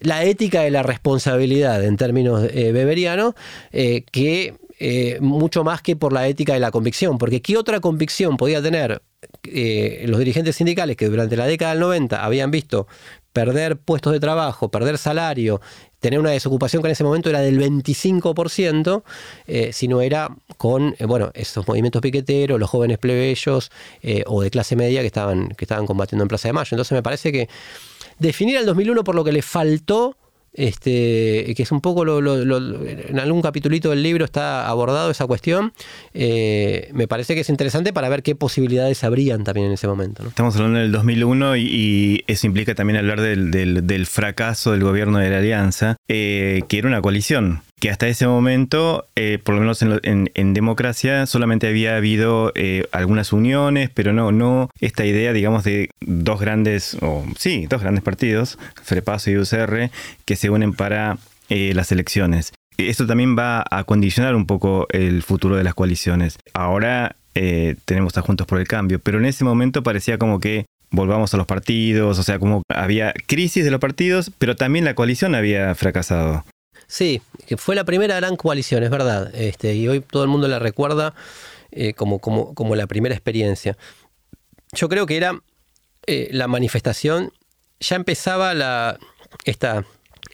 [0.00, 3.34] la ética de la responsabilidad en términos eh, beberianos,
[3.72, 7.80] eh, que eh, mucho más que por la ética de la convicción, porque ¿qué otra
[7.80, 9.02] convicción podía tener
[9.42, 12.86] los dirigentes sindicales que durante la década del 90 habían visto
[13.32, 15.60] perder puestos de trabajo, perder salario,
[15.98, 19.02] tener una desocupación que en ese momento era del 25%,
[19.72, 23.72] si no era con bueno, esos movimientos piqueteros, los jóvenes plebeyos
[24.26, 26.68] o de clase media que estaban, que estaban combatiendo en Plaza de Mayo.
[26.70, 27.48] Entonces me parece que
[28.18, 30.16] definir al 2001 por lo que le faltó
[30.58, 35.72] este, que es un poco lo, en algún capitulito del libro está abordado esa cuestión,
[36.14, 40.26] eh, me parece que es interesante para ver qué posibilidades habrían también en ese momento.
[40.26, 45.38] Estamos hablando del 2001 y, eso implica también hablar del, fracaso del gobierno de la
[45.38, 50.54] Alianza, eh, que era una coalición que hasta ese momento, eh, por lo menos en,
[50.54, 52.52] democracia, solamente había habido
[52.92, 58.02] algunas uniones, pero no, no esta idea, digamos, de dos grandes, o sí, dos grandes
[58.02, 59.90] partidos, Frepaso y UCR,
[60.24, 62.52] que se unen para eh, las elecciones.
[62.76, 66.38] Esto también va a condicionar un poco el futuro de las coaliciones.
[66.52, 70.66] Ahora eh, tenemos a Juntos por el Cambio, pero en ese momento parecía como que
[70.90, 74.94] volvamos a los partidos, o sea, como había crisis de los partidos, pero también la
[74.94, 76.44] coalición había fracasado.
[76.88, 77.22] Sí,
[77.56, 81.14] fue la primera gran coalición, es verdad, este, y hoy todo el mundo la recuerda
[81.70, 83.76] eh, como, como, como, la primera experiencia.
[84.72, 85.40] Yo creo que era
[86.06, 87.32] la manifestación,
[87.78, 88.98] ya empezaba la,
[89.44, 89.84] esta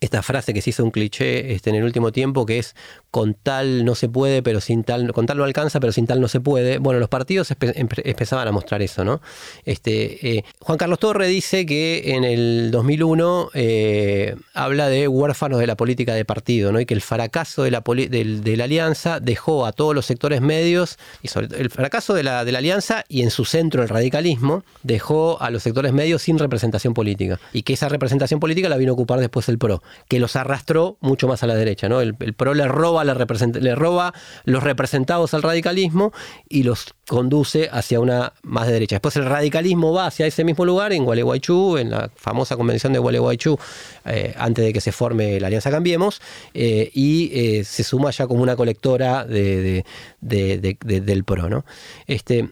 [0.01, 2.75] esta frase que se hizo un cliché este, en el último tiempo, que es
[3.15, 6.21] con tal no se puede, pero sin tal, con tal no alcanza, pero sin tal
[6.21, 6.79] no se puede.
[6.79, 9.21] Bueno, los partidos empezaban a mostrar eso, ¿no?
[9.65, 15.69] Este, eh, Juan Carlos Torre dice que en el 2001 eh, habla de huérfanos de
[15.69, 16.81] la política de partido, ¿no?
[16.81, 21.29] Y que el fracaso de la, de, alianza dejó a todos los sectores medios, y
[21.29, 25.51] sobre el fracaso de la, de alianza y en su centro el radicalismo, dejó a
[25.51, 27.39] los sectores medios sin representación política.
[27.53, 30.97] Y que esa representación política la vino a ocupar después el PRO, que los arrastró
[31.01, 32.01] mucho más a la derecha, ¿no?
[32.01, 34.13] el PRO le roba le, roba
[34.45, 36.13] los representados al radicalismo
[36.49, 38.97] y los conduce hacia una más de derecha.
[38.97, 42.99] Después el radicalismo va hacia ese mismo lugar en Gualeguaychú, en la famosa convención de
[42.99, 43.59] Gualeguaychú,
[44.07, 46.21] eh, antes de que se forme la Alianza Cambiemos,
[46.55, 49.85] eh, y eh, se suma ya como una colectora de,
[50.21, 51.65] del PRO.
[52.07, 52.49] Este,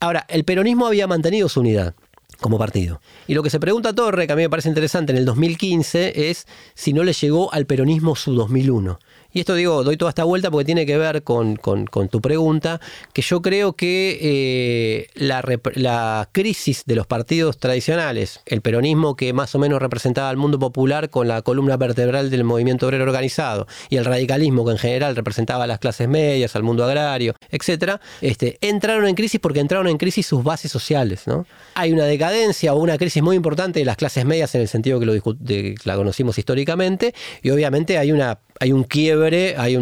[0.00, 1.94] ahora, el peronismo había mantenido su unidad
[2.42, 3.00] como partido.
[3.26, 6.28] Y lo que se pregunta Torre, que a mí me parece interesante en el 2015,
[6.30, 8.98] es si no le llegó al peronismo su 2001.
[9.32, 12.80] Y esto digo, doy toda esta vuelta porque tiene que ver con, tu pregunta,
[13.12, 19.54] que yo creo que eh, la, crisis de los partidos tradicionales, el peronismo que más
[19.54, 23.96] o menos representaba al mundo popular con la columna vertebral del movimiento obrero organizado, y
[23.96, 28.58] el radicalismo que en general representaba a las clases medias, al mundo agrario, etcétera, este,
[28.60, 31.24] entraron en crisis porque entraron en crisis sus bases sociales.
[31.74, 35.00] Hay una decadencia o una crisis muy importante de las clases medias en el sentido
[35.00, 39.76] que la conocimos históricamente, y obviamente hay una hay un quiebre, hay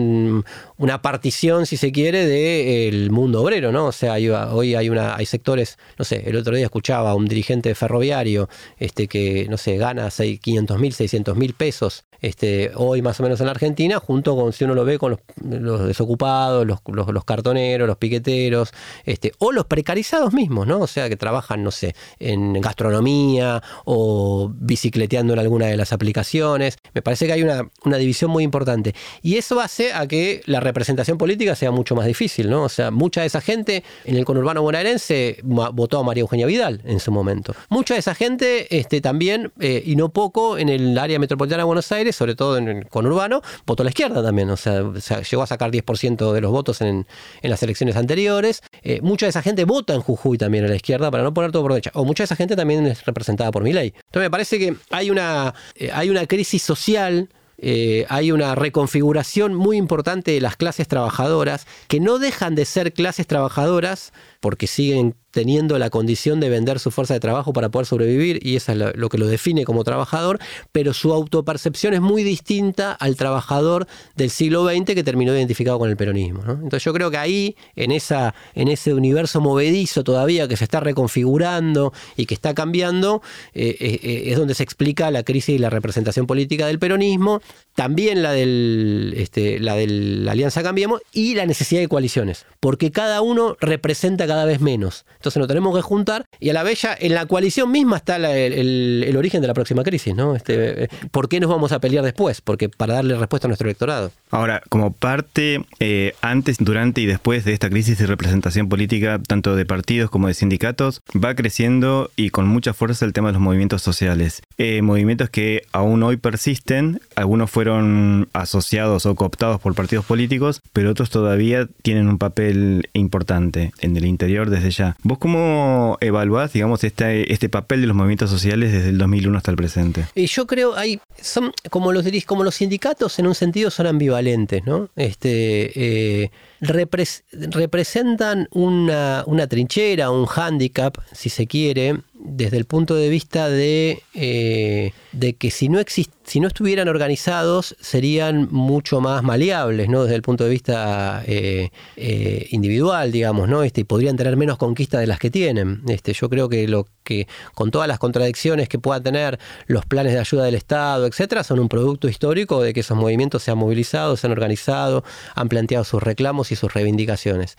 [0.80, 3.88] una partición, si se quiere, del mundo obrero, ¿no?
[3.88, 7.26] O sea, hoy hay una, hay sectores, no sé, el otro día escuchaba a un
[7.26, 13.18] dirigente ferroviario este, que, no sé, gana 500 mil, 600 mil pesos este, hoy más
[13.20, 17.24] o menos en la Argentina, junto con, si uno lo ve, con los, desocupados, los,
[17.24, 18.72] cartoneros, los piqueteros,
[19.04, 20.80] este, o los precarizados mismos, ¿no?
[20.80, 26.76] O sea, que trabajan, no sé, en gastronomía o bicicleteando en alguna de las aplicaciones.
[26.92, 28.94] Me parece que hay una, una división muy importante.
[29.22, 32.64] Y eso hace a que la representación política sea mucho más difícil, ¿no?
[32.64, 36.80] O sea, mucha de esa gente en el conurbano bonaerense votó a María Eugenia Vidal
[36.84, 37.54] en su momento.
[37.68, 41.66] Mucha de esa gente este, también, eh, y no poco, en el área metropolitana de
[41.66, 44.50] Buenos Aires, sobre todo en el conurbano, votó a la izquierda también.
[44.50, 44.82] O sea,
[45.30, 47.06] llegó a sacar 10% de los votos en,
[47.42, 48.62] las elecciones anteriores.
[48.82, 51.52] Eh, mucha de esa gente vota en Jujuy también a la izquierda, para no poner
[51.52, 51.90] todo por derecha.
[51.94, 53.92] O mucha de esa gente también es representada por mi ley.
[53.96, 57.28] Entonces me parece que hay una, eh, hay una crisis social
[57.62, 62.92] eh, hay una reconfiguración muy importante de las clases trabajadoras que no dejan de ser
[62.94, 67.86] clases trabajadoras porque siguen teniendo la condición de vender su fuerza de trabajo para poder
[67.86, 70.38] sobrevivir, y eso es lo, que lo define como trabajador,
[70.72, 75.88] pero su autopercepción es muy distinta al trabajador del siglo XX que terminó identificado con
[75.88, 76.42] el peronismo.
[76.48, 80.80] Entonces yo creo que ahí, en, esa, en ese universo movedizo todavía que se está
[80.80, 83.22] reconfigurando y que está cambiando,
[83.54, 87.40] eh, eh, eh, es donde se explica la crisis y la representación política del peronismo,
[87.74, 92.90] también la, del, este, la de la Alianza Cambiemos y la necesidad de coaliciones, porque
[92.90, 95.06] cada uno representa cada vez menos.
[95.16, 99.12] Entonces nos tenemos que juntar y a la vez en la coalición misma está el,
[99.16, 100.36] origen de la próxima crisis, ¿no?
[100.36, 102.40] Este, ¿Por qué nos vamos a pelear después?
[102.40, 104.12] Porque para darle respuesta a nuestro electorado.
[104.30, 109.56] Ahora, como parte eh, antes, durante y después de esta crisis de representación política, tanto
[109.56, 113.42] de partidos como de sindicatos, va creciendo y con mucha fuerza el tema de los
[113.42, 114.42] movimientos sociales.
[114.58, 120.90] Eh, movimientos que aún hoy persisten, algunos fueron asociados o cooptados por partidos políticos, pero
[120.90, 124.96] otros todavía tienen un papel importante en el desde ya.
[125.02, 129.50] ¿Vos cómo evaluás, digamos, este, este papel de los movimientos sociales desde el 2001 hasta
[129.50, 130.06] el presente?
[130.14, 134.90] Yo creo, hay, son como los, como los sindicatos en un sentido son ambivalentes, ¿no?
[134.96, 143.08] Este, eh, representan una, una trinchera, un hándicap, si se quiere, desde el punto de
[143.08, 149.88] vista de, eh, de que si no, si no estuvieran organizados serían mucho más maleables,
[149.88, 150.02] ¿no?
[150.04, 153.62] desde el punto de vista eh, eh, individual, digamos, ¿no?
[153.62, 155.82] este, y podrían tener menos conquista de las que tienen.
[155.88, 160.12] Este, yo creo que lo que con todas las contradicciones que puedan tener los planes
[160.12, 163.58] de ayuda del Estado, etcétera, son un producto histórico de que esos movimientos se han
[163.58, 167.56] movilizado, se han organizado, han planteado sus reclamos y sus reivindicaciones.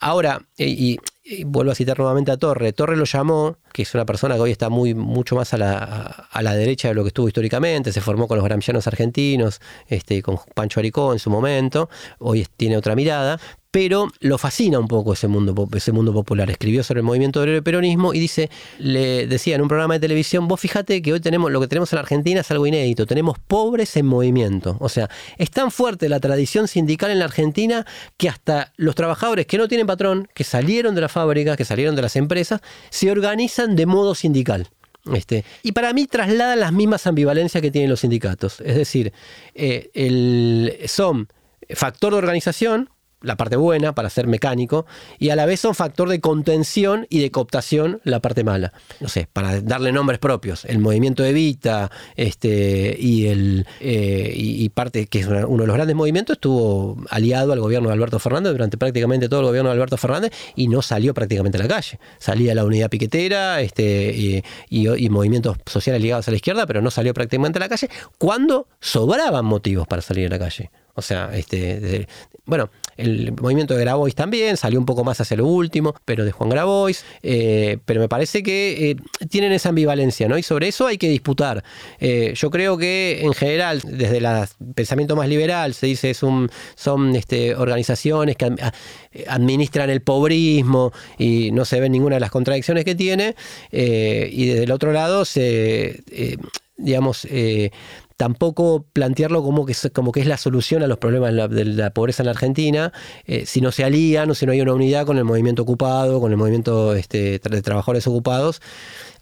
[0.00, 0.98] ahora, y,
[1.44, 2.72] vuelvo a citar nuevamente a Torre.
[2.72, 6.28] Torre lo llamó, que es una persona que hoy está muy, mucho más a la,
[6.30, 10.22] a la derecha de lo que estuvo históricamente, se formó con los gramscianos argentinos, este,
[10.22, 13.38] con Pancho Aricó en su momento, hoy tiene otra mirada,
[13.72, 16.50] pero lo fascina un poco ese mundo, ese mundo popular.
[16.50, 20.46] Escribió sobre el movimiento del peronismo y dice, le decía en un programa de televisión,
[20.46, 23.96] vos fíjate que hoy tenemos, lo que tenemos en Argentina es algo inédito, tenemos pobres
[23.96, 24.76] en movimiento.
[24.78, 25.08] O sea,
[25.38, 27.86] es tan fuerte la tradición sindical en la Argentina
[28.18, 31.94] que hasta los trabajadores que no tienen patrón, que salieron de la fábrica, que salieron
[31.94, 34.68] de las empresas, se organizan de modo sindical.
[35.12, 38.60] Este, y para mí trasladan las mismas ambivalencias que tienen los sindicatos.
[38.60, 39.12] Es decir,
[39.54, 41.28] eh, el, son
[41.70, 42.90] factor de organización,
[43.22, 44.86] la parte buena para ser mecánico,
[45.18, 48.72] y a la vez son factor de contención y de cooptación la parte mala.
[49.00, 55.06] No sé, para darle nombres propios, el movimiento Evita este, y, el, eh, y, parte
[55.06, 58.76] que es uno de los grandes movimientos, estuvo aliado al gobierno de Alberto Fernández durante
[58.78, 61.98] prácticamente todo el gobierno de Alberto Fernández y no salió prácticamente a la calle.
[62.18, 66.90] Salía la unidad piquetera este, y, y movimientos sociales ligados a la izquierda, pero no
[66.90, 70.70] salió prácticamente a la calle cuando sobraban motivos para salir a la calle.
[70.94, 72.06] O sea, este,
[72.44, 72.70] bueno,
[73.02, 76.50] el movimiento de Grabois también salió un poco más hacia lo último, pero de Juan
[76.50, 77.04] Grabois.
[77.22, 78.96] Eh, pero me parece que eh,
[79.28, 80.38] tienen esa ambivalencia, ¿no?
[80.38, 81.62] Y sobre eso hay que disputar.
[81.98, 84.26] Eh, yo creo que en general, desde el
[84.74, 88.54] pensamiento más liberal, se dice es un, son este, organizaciones que
[89.28, 93.34] administran el pobrismo y no se ven ninguna de las contradicciones que tiene.
[93.70, 96.02] y desde el otro lado se
[96.76, 97.26] digamos,
[98.22, 102.22] tampoco plantearlo como que, como que es la solución a los problemas de la, pobreza
[102.22, 102.92] en la Argentina,
[103.24, 106.20] eh, si no se alían o si no hay una unidad con el movimiento ocupado,
[106.20, 108.62] con el movimiento este, de trabajadores ocupados.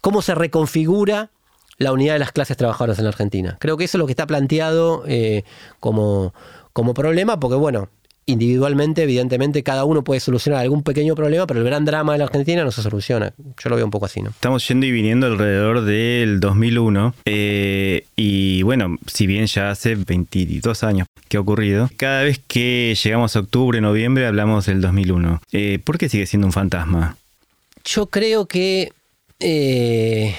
[0.01, 1.31] ¿Cómo se reconfigura
[1.79, 3.57] la unidad de las clases trabajadoras en la Argentina?
[3.59, 5.45] Creo que eso es lo que está planteado eh,
[5.79, 6.35] como,
[6.71, 7.89] como problema, porque bueno,
[8.25, 12.25] individualmente, evidentemente, cada uno puede solucionar algún pequeño problema, pero el gran drama de la
[12.25, 13.33] Argentina no se soluciona.
[13.57, 14.29] Yo lo veo un poco así, ¿no?
[14.29, 20.83] Estamos yendo y viniendo alrededor del 2001 eh, y bueno, si bien ya hace 22
[20.83, 25.41] años que ha ocurrido, cada vez que llegamos a octubre, noviembre, hablamos del 2001.
[25.51, 27.17] Eh, ¿Por qué sigue siendo un fantasma?
[27.83, 28.93] Yo creo que...
[29.39, 30.35] Eh,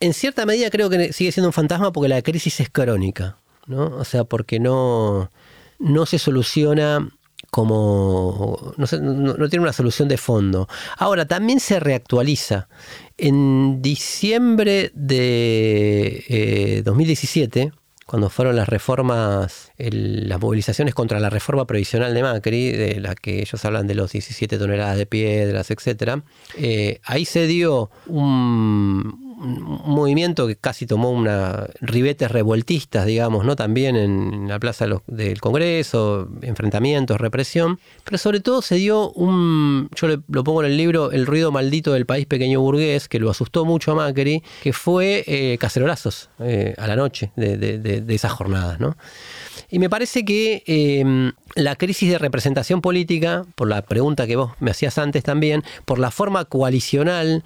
[0.00, 3.36] en cierta medida creo que sigue siendo un fantasma porque la crisis es crónica,
[3.66, 3.86] ¿no?
[3.86, 5.32] O sea, porque no
[5.78, 7.08] no se soluciona
[7.50, 10.68] como no, tiene una solución de fondo.
[10.96, 12.68] Ahora, también se reactualiza.
[13.16, 17.72] En diciembre de 2017, eh,
[18.06, 23.40] cuando fueron las reformas, las movilizaciones contra la reforma previsional de Macri, de la que
[23.40, 26.22] ellos hablan de los 17 toneladas de piedras, etc.,
[26.56, 33.56] eh, ahí se dio un, un movimiento que casi tomó una ribetes revueltistas, digamos, ¿no?
[33.56, 40.08] También en la plaza del Congreso, enfrentamientos, represión, pero sobre todo se dio un, yo
[40.28, 43.64] lo pongo en el libro, el ruido maldito del país pequeño burgués, que lo asustó
[43.64, 45.58] mucho a Macri, que fue eh,
[46.40, 48.96] eh, a la noche de, de, de esas jornadas, ¿no?
[49.70, 54.52] Y me parece que em, la crisis de representación política, por la pregunta que vos
[54.60, 57.44] me hacías antes también, por la forma coalicional,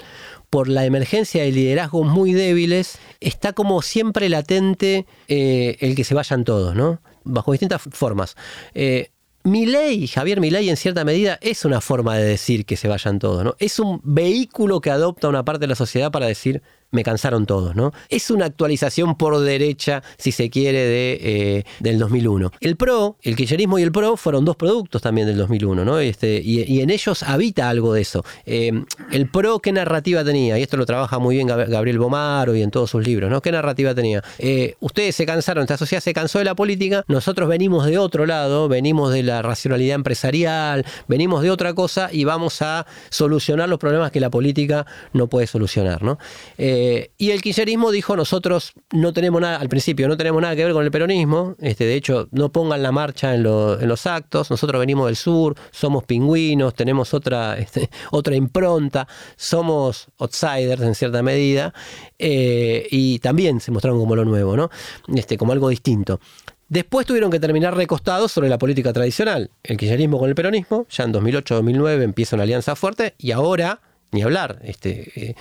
[0.49, 6.15] por la emergencia de liderazgos muy débiles, está como siempre latente eh, el que se
[6.15, 7.01] vayan todos, ¿no?
[7.25, 8.37] Bajo distintas formas.
[8.75, 9.11] Eh,
[9.45, 13.43] Milei, Javier Milei en cierta medida es una forma de decir que se vayan todos,
[13.43, 13.57] ¿no?
[13.59, 17.75] Es un vehículo que adopta una parte de la sociedad para decir me cansaron todos,
[17.75, 17.93] ¿no?
[18.09, 22.53] Es una actualización por derecha, si se quiere, de, eh, del 2001.
[22.61, 25.99] El PRO, el kirchnerismo y el PRO fueron dos productos también del 2001, ¿no?
[25.99, 28.25] Este, y, en ellos habita algo de eso.
[28.45, 28.73] Eh,
[29.11, 30.59] el PRO, ¿qué narrativa tenía?
[30.59, 33.41] Y esto lo trabaja muy bien Gabriel Bomaro y en todos sus libros, ¿no?
[33.41, 34.23] ¿Qué narrativa tenía?
[34.39, 38.27] Eh, ustedes se cansaron, esta sociedad se cansó de la política, nosotros venimos de otro
[38.27, 43.79] lado, venimos de la racionalidad empresarial, venimos de otra cosa y vamos a solucionar los
[43.79, 46.19] problemas que la política no puede solucionar, ¿no?
[46.59, 46.82] Eh,
[47.19, 50.73] y el kirchnerismo dijo, nosotros no tenemos nada, al principio no tenemos nada que ver
[50.73, 55.07] con el peronismo, este, de hecho no pongan la marcha en, los actos, nosotros venimos
[55.07, 61.75] del sur, somos pingüinos, tenemos otra, este, otra impronta, somos outsiders en cierta medida,
[62.19, 64.71] eh, y también se mostraron como lo nuevo, ¿no?
[65.15, 66.21] este, como algo distinto.
[66.69, 69.51] Después tuvieron que terminar recostados sobre la política tradicional.
[69.63, 74.23] El kirchnerismo con el peronismo, ya en 2008-2009 empieza una alianza fuerte y ahora, ni
[74.23, 75.35] hablar, este, eh,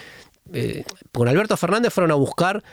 [0.54, 2.64] eh, con Alberto Fernández fueron a buscar,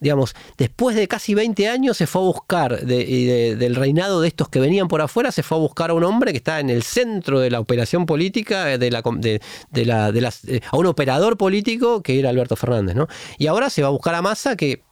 [0.00, 4.60] digamos, después de casi 20 años se fue a buscar del reinado de estos que
[4.60, 7.40] venían por afuera, se fue a buscar a un hombre que está en el centro
[7.40, 12.18] de la operación política, de la, de, la, de eh, a un operador político que
[12.18, 13.08] era Alberto Fernández, ¿no?
[13.38, 14.82] Y ahora se va a buscar a Massa que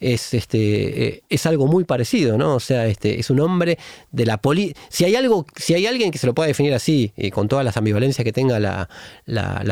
[0.00, 2.54] es, este, eh, es algo muy parecido, ¿no?
[2.54, 3.78] O sea, este, es un hombre
[4.10, 7.12] de la poli si hay algo, si hay alguien que se lo pueda definir así,
[7.16, 8.88] y con todas las ambivalencias que tenga la,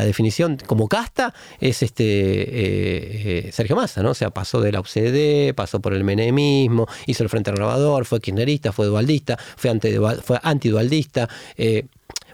[0.05, 4.11] definición como casta, es este eh, eh, Sergio Massa, ¿no?
[4.11, 8.19] O sea, pasó de la UCD, pasó por el menemismo, hizo el Frente Renovador, fue
[8.19, 11.27] kirchnerista, fue dualdista, fue, anti, fue antidualdista,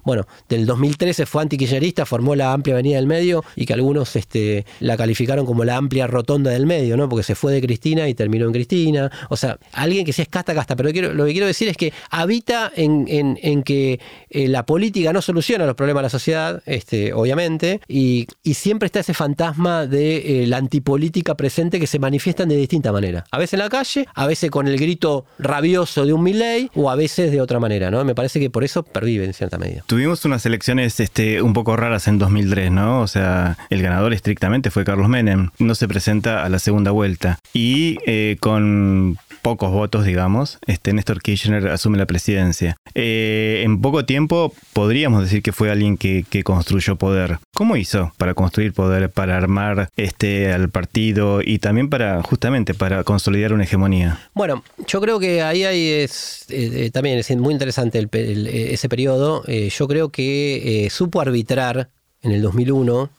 [0.05, 4.65] bueno, del 2013 fue antikirchnerista, formó la amplia avenida del medio y que algunos este,
[4.79, 7.09] la calificaron como la amplia rotonda del medio, ¿no?
[7.09, 9.11] Porque se fue de Cristina y terminó en Cristina.
[9.29, 10.75] O sea, alguien que sea casta, casta.
[10.75, 15.65] Pero lo que quiero decir es que habita en, que eh, la política no soluciona
[15.65, 20.57] los problemas de la sociedad, este, obviamente, y, siempre está ese fantasma de eh, la
[20.57, 23.25] antipolítica presente que se manifiestan de distinta manera.
[23.31, 26.89] A veces en la calle, a veces con el grito rabioso de un Milley o
[26.89, 28.03] a veces de otra manera, ¿no?
[28.05, 29.83] Me parece que por eso pervive en cierta medida.
[29.95, 32.99] Tuvimos unas elecciones este, un poco raras en 2003, ¿no?
[32.99, 35.51] O sea, el ganador estrictamente fue Carlos Menem.
[35.57, 37.39] No se presenta a la segunda vuelta.
[37.53, 42.75] Y eh, con pocos votos, digamos, este, Néstor Kirchner asume la presidencia.
[42.93, 47.37] Eh, en poco tiempo podríamos decir que fue alguien que, construyó poder.
[47.53, 53.03] ¿Cómo hizo para construir poder, para armar este, al partido y también para, justamente, para
[53.03, 54.19] consolidar una hegemonía?
[54.33, 59.43] Bueno, yo creo que ahí hay es, eh, también es muy interesante ese periodo.
[59.45, 61.91] yo yo creo que eh, supo arbitrar
[62.23, 63.11] en el 2001,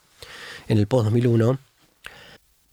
[0.67, 1.59] en el post-2001,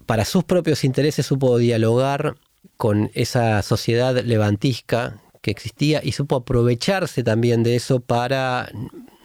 [0.08, 2.36] para sus propios intereses supo dialogar
[2.75, 8.71] con esa sociedad levantisca que existía y supo aprovecharse también de eso para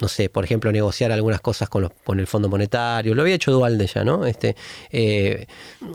[0.00, 3.14] no sé, por ejemplo, negociar algunas cosas con, los, con el Fondo Monetario.
[3.14, 4.26] Lo había hecho Dualde ya, ¿no?
[4.26, 4.56] Este,
[4.90, 5.46] eh,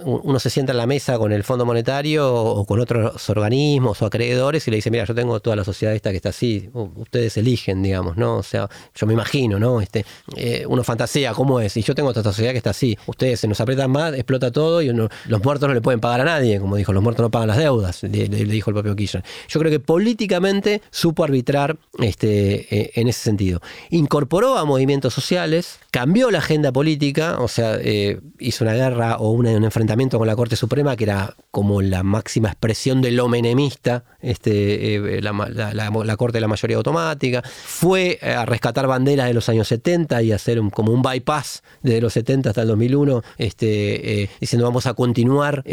[0.03, 4.05] uno se sienta en la mesa con el Fondo Monetario o con otros organismos o
[4.05, 7.37] acreedores y le dice, mira, yo tengo toda la sociedad esta que está así, ustedes
[7.37, 8.37] eligen, digamos, ¿no?
[8.37, 9.81] O sea, yo me imagino, ¿no?
[9.81, 13.39] Este, eh, uno fantasea cómo es, y yo tengo esta sociedad que está así, ustedes
[13.39, 16.59] se nos aprietan más, explota todo y los muertos no le pueden pagar a nadie,
[16.59, 19.23] como dijo, los muertos no pagan las deudas, le, dijo el propio Kirchner.
[19.47, 23.61] Yo creo que políticamente supo arbitrar este, eh, en ese sentido
[23.93, 29.29] incorporó a movimientos sociales, cambió la agenda política, o sea, eh, hizo una guerra o
[29.29, 34.03] un, enfrentamiento con la Corte Suprema que era como la máxima expresión de lo menemista,
[34.19, 39.67] este, eh, la, Corte de la mayoría automática, fue a rescatar banderas de los años
[39.67, 44.65] 70 y hacer como un bypass desde los 70 hasta el 2001, este, eh, diciendo
[44.65, 45.63] vamos a continuar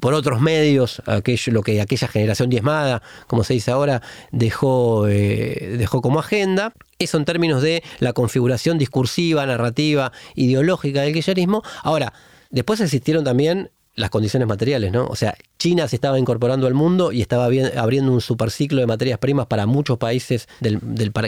[0.00, 6.00] por otros medios aquello, lo que aquella generación diezmada, como se dice ahora, dejó, dejó
[6.00, 6.35] como agenda
[6.98, 11.62] eso en términos de la configuración discursiva, narrativa, ideológica del kirchnerismo.
[11.82, 12.12] Ahora,
[12.50, 15.06] después existieron también las condiciones materiales, ¿no?
[15.06, 19.18] O sea, China se estaba incorporando al mundo y estaba abriendo un superciclo de materias
[19.18, 20.80] primas para muchos países del,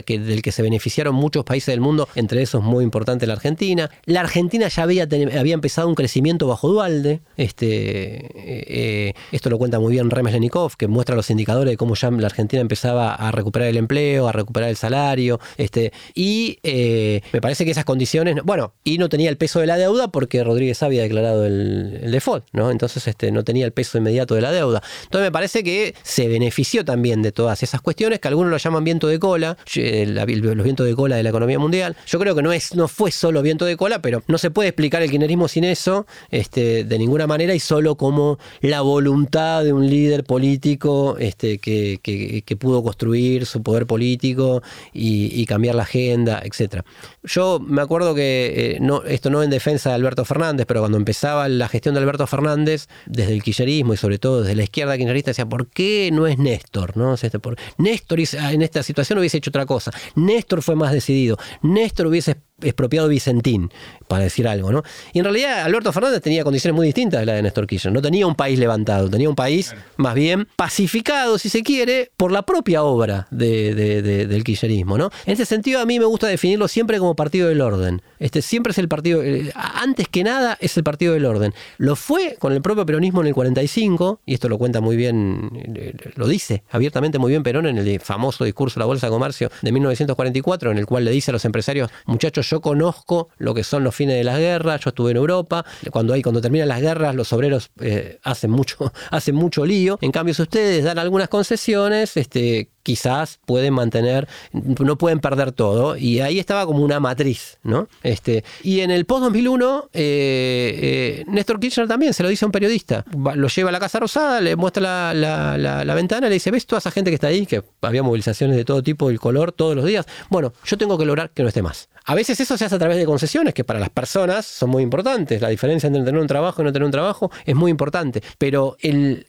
[0.05, 3.89] que, del que se beneficiaron muchos países del mundo, entre esos muy importante la Argentina.
[4.05, 7.21] La Argentina ya había, había empezado un crecimiento bajo Dualde.
[7.37, 11.77] Este, eh, eh, esto lo cuenta muy bien Remes Lenikov, que muestra los indicadores de
[11.77, 15.39] cómo ya la Argentina empezaba a recuperar el empleo, a recuperar el salario.
[15.57, 19.65] Este, y eh, me parece que esas condiciones, bueno, y no tenía el peso de
[19.65, 22.45] la deuda porque Rodríguez había declarado el, el default.
[22.59, 22.69] ¿No?
[22.69, 24.83] Entonces este, no tenía el peso inmediato de la deuda.
[25.03, 28.83] Entonces me parece que se benefició también de todas esas cuestiones que algunos lo llaman
[28.83, 30.25] viento de cola, los
[30.63, 31.95] vientos de cola de la economía mundial.
[32.05, 34.69] Yo creo que no, es, no fue solo viento de cola, pero no se puede
[34.69, 39.73] explicar el kirchnerismo sin eso este, de ninguna manera y solo como la voluntad de
[39.73, 44.61] un líder político este, que, que, pudo construir su poder político
[44.93, 46.83] y, cambiar la agenda, etc.
[47.23, 50.97] Yo me acuerdo que, eh, no, esto no en defensa de Alberto Fernández, pero cuando
[50.97, 54.97] empezaba la gestión de Alberto Fernández, desde el kirchnerismo y sobre todo desde la izquierda
[54.97, 56.97] kirchnerista, decía, ¿por qué no es Néstor?
[56.97, 57.13] ¿no?
[57.13, 57.39] Este,
[57.77, 59.91] Néstor en esta situación hubiese hecho otra cosa.
[60.15, 61.37] Néstor fue más decidido.
[61.61, 63.71] Néstor hubiese expropiado Vicentín,
[64.07, 64.83] para decir algo, ¿no?
[65.13, 67.93] Y en realidad Alberto Fernández tenía condiciones muy distintas de la de Néstor Kirchner.
[67.93, 72.31] No tenía un país levantado, tenía un país más bien pacificado, si se quiere, por
[72.31, 75.11] la propia obra del kirchnerismo, ¿no?
[75.25, 78.01] En ese sentido a mí me gusta definirlo siempre como partido del orden.
[78.19, 81.53] Este siempre es el partido, eh, antes que nada es el partido del orden.
[81.77, 85.51] Lo fue con el propio peronismo en el 45, y esto lo cuenta muy bien,
[85.75, 89.11] eh, lo dice abiertamente muy bien Perón en el famoso discurso de la Bolsa de
[89.11, 93.53] Comercio de 1944, en el cual le dice a los empresarios, muchachos, yo conozco lo
[93.53, 96.67] que son los fines de las guerras, yo estuve en Europa, cuando hay, cuando terminan
[96.67, 99.97] las guerras, los obreros eh, hacen mucho, hacen mucho lío.
[100.01, 105.97] En cambio, si ustedes dan algunas concesiones, este, quizás pueden mantener, no pueden perder todo.
[105.97, 107.87] Y ahí estaba como una matriz, ¿no?
[108.03, 112.51] Este, y en el post-2001, eh, eh, Néstor Kirchner también se lo dice a un
[112.51, 113.05] periodista.
[113.35, 116.65] Lo lleva a la Casa Rosada, le muestra la, la, ventana y le dice, ¿ves
[116.65, 117.45] toda esa gente que está ahí?
[117.45, 120.05] Que había movilizaciones de todo tipo, el color, todos los días.
[120.29, 121.89] Bueno, yo tengo que lograr que no esté más.
[122.05, 124.81] A veces eso se hace a través de concesiones, que para las personas son muy
[124.81, 125.41] importantes.
[125.41, 128.23] La diferencia entre tener un trabajo y no tener un trabajo es muy importante.
[128.39, 129.25] Pero el,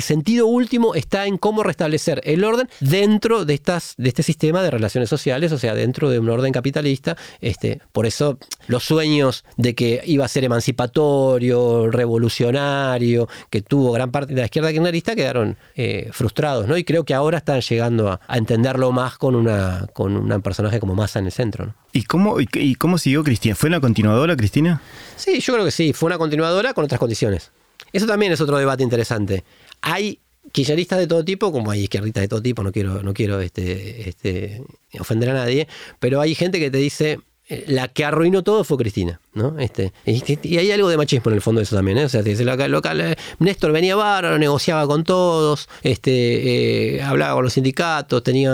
[0.00, 4.70] sentido último está en cómo restablecer el orden dentro de, estas, de este sistema de
[4.70, 7.16] relaciones sociales, o sea, dentro de un orden capitalista.
[7.40, 14.10] Este, por eso los sueños de que iba a ser emancipatorio, revolucionario, que tuvo gran
[14.10, 16.68] parte de la izquierda kirchnerista, quedaron eh, frustrados.
[16.68, 16.76] ¿no?
[16.76, 20.94] Y creo que ahora están llegando a, entenderlo más con, una, con un personaje como
[20.94, 21.64] Massa en el centro.
[21.64, 21.74] ¿no?
[21.94, 23.54] ¿Y cómo, y, cómo siguió Cristina?
[23.54, 24.82] ¿Fue una continuadora, Cristina?
[25.16, 27.52] Sí, yo creo que sí, fue una continuadora con otras condiciones.
[27.90, 29.44] Eso también es otro debate interesante.
[29.80, 30.20] Hay
[30.52, 34.08] kirchneristas de todo tipo, como hay izquierdistas de todo tipo, no quiero, no quiero este,
[34.08, 34.62] este,
[35.00, 35.66] ofender a nadie,
[35.98, 39.20] pero hay gente que te dice, eh, la que arruinó todo fue Cristina.
[39.34, 39.58] ¿No?
[39.58, 42.04] Este, y, hay algo de machismo en el fondo de eso también, ¿eh?
[42.04, 47.44] O sea, local, local, eh, Néstor venía bárbaro, negociaba con todos, este, eh, hablaba con
[47.44, 48.52] los sindicatos, tenía,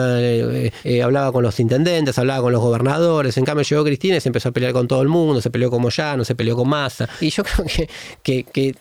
[1.03, 3.37] hablaba con los intendentes, hablaba con los gobernadores.
[3.37, 5.71] En cambio llegó Cristina y se empezó a pelear con todo el mundo, se peleó
[5.71, 7.09] con Moyano, se peleó con Massa.
[7.21, 7.67] Y yo creo
[8.23, 8.75] que, que,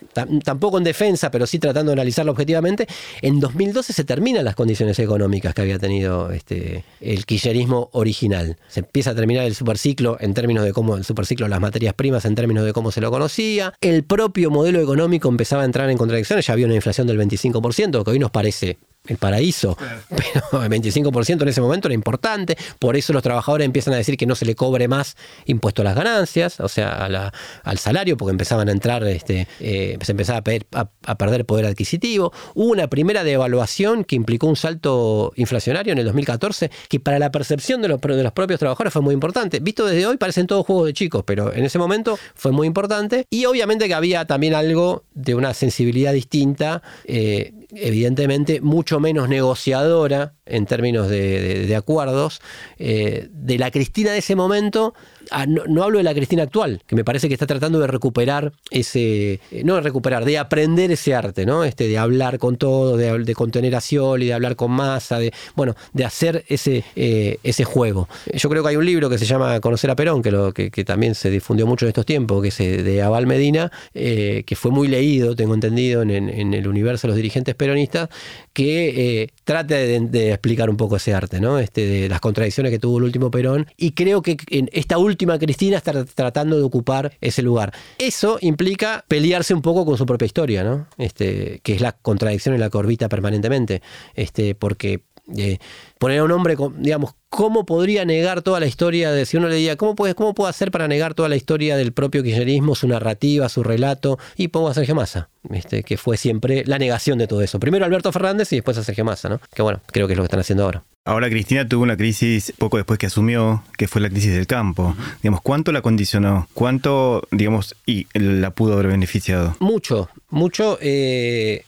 [0.43, 2.87] tampoco en defensa, pero sí tratando de analizarlo objetivamente,
[3.21, 8.57] en 2012 se terminan las condiciones económicas que había tenido este, el kirchnerismo original.
[8.67, 12.25] Se empieza a terminar el superciclo en términos de cómo el superciclo las materias primas
[12.25, 13.73] en términos de cómo se lo conocía.
[13.81, 18.03] El propio modelo económico empezaba a entrar en contradicciones, ya había una inflación del 25%,
[18.03, 18.77] que hoy nos parece
[19.07, 19.77] el paraíso,
[20.09, 24.17] pero el 25% en ese momento era importante, por eso los trabajadores empiezan a decir
[24.17, 27.31] que no se le cobre más impuesto a las ganancias, o sea,
[27.63, 30.41] al salario, porque empezaban a entrar, este, eh, se empezaba
[30.73, 32.31] a, a, perder poder adquisitivo.
[32.53, 37.31] Hubo una primera devaluación que implicó un salto inflacionario en el 2014, que para la
[37.31, 39.59] percepción de los, de los propios trabajadores fue muy importante.
[39.59, 43.25] Visto desde hoy parecen todos juegos de chicos, pero en ese momento fue muy importante.
[43.29, 50.36] Y obviamente que había también algo de una sensibilidad distinta, eh, evidentemente mucho menos negociadora
[50.49, 52.41] en términos de, acuerdos,
[52.79, 54.93] eh, de la Cristina de ese momento,
[55.31, 58.53] ah, no, hablo de la Cristina actual, que me parece que está tratando de recuperar
[58.71, 61.63] ese, eh, no de recuperar, de aprender ese arte, ¿no?
[61.63, 65.75] Este, de hablar con todo, de, contener a Scioli, de hablar con masa, de, bueno,
[65.93, 68.07] de hacer ese, eh, ese juego.
[68.33, 70.69] Yo creo que hay un libro que se llama Conocer a Perón, que, lo, que,
[70.85, 74.87] también se difundió mucho en estos tiempos, que es de Aval Medina, que fue muy
[74.87, 76.11] leído, tengo entendido, en,
[76.53, 78.09] el universo de los dirigentes peronistas,
[78.53, 81.59] que trata de, de explicar un poco ese arte, ¿no?
[81.59, 83.67] Este, de las contradicciones que tuvo el último Perón.
[83.77, 87.73] Y creo que en esta última Cristina está tratando de ocupar ese lugar.
[87.97, 90.88] Eso implica pelearse un poco con su propia historia, ¿no?
[90.97, 93.81] Este, que es la contradicción en la que orbita permanentemente.
[94.15, 95.03] Este, porque
[95.36, 95.57] eh,
[95.99, 99.55] poner a un hombre, digamos, ¿cómo podría negar toda la historia de, si uno le
[99.55, 102.88] diría, ¿cómo puede, cómo puede hacer para negar toda la historia del propio kirchnerismo, su
[102.88, 104.19] narrativa, su relato?
[104.38, 107.59] Y pongo a Sergio Massa, este, que fue siempre la negación de todo eso.
[107.59, 109.41] Primero Alberto Fernández y después a Sergio Massa, ¿no?
[109.53, 110.84] Que bueno, creo que es lo que están haciendo ahora.
[111.03, 114.93] Ahora Cristina tuvo una crisis poco después que asumió, que fue la crisis del campo.
[115.21, 116.49] Digamos, ¿cuánto la condicionó?
[116.53, 119.55] ¿Cuánto, digamos, y la pudo haber beneficiado?
[119.59, 120.78] Mucho, mucho.
[120.82, 121.63] Eh,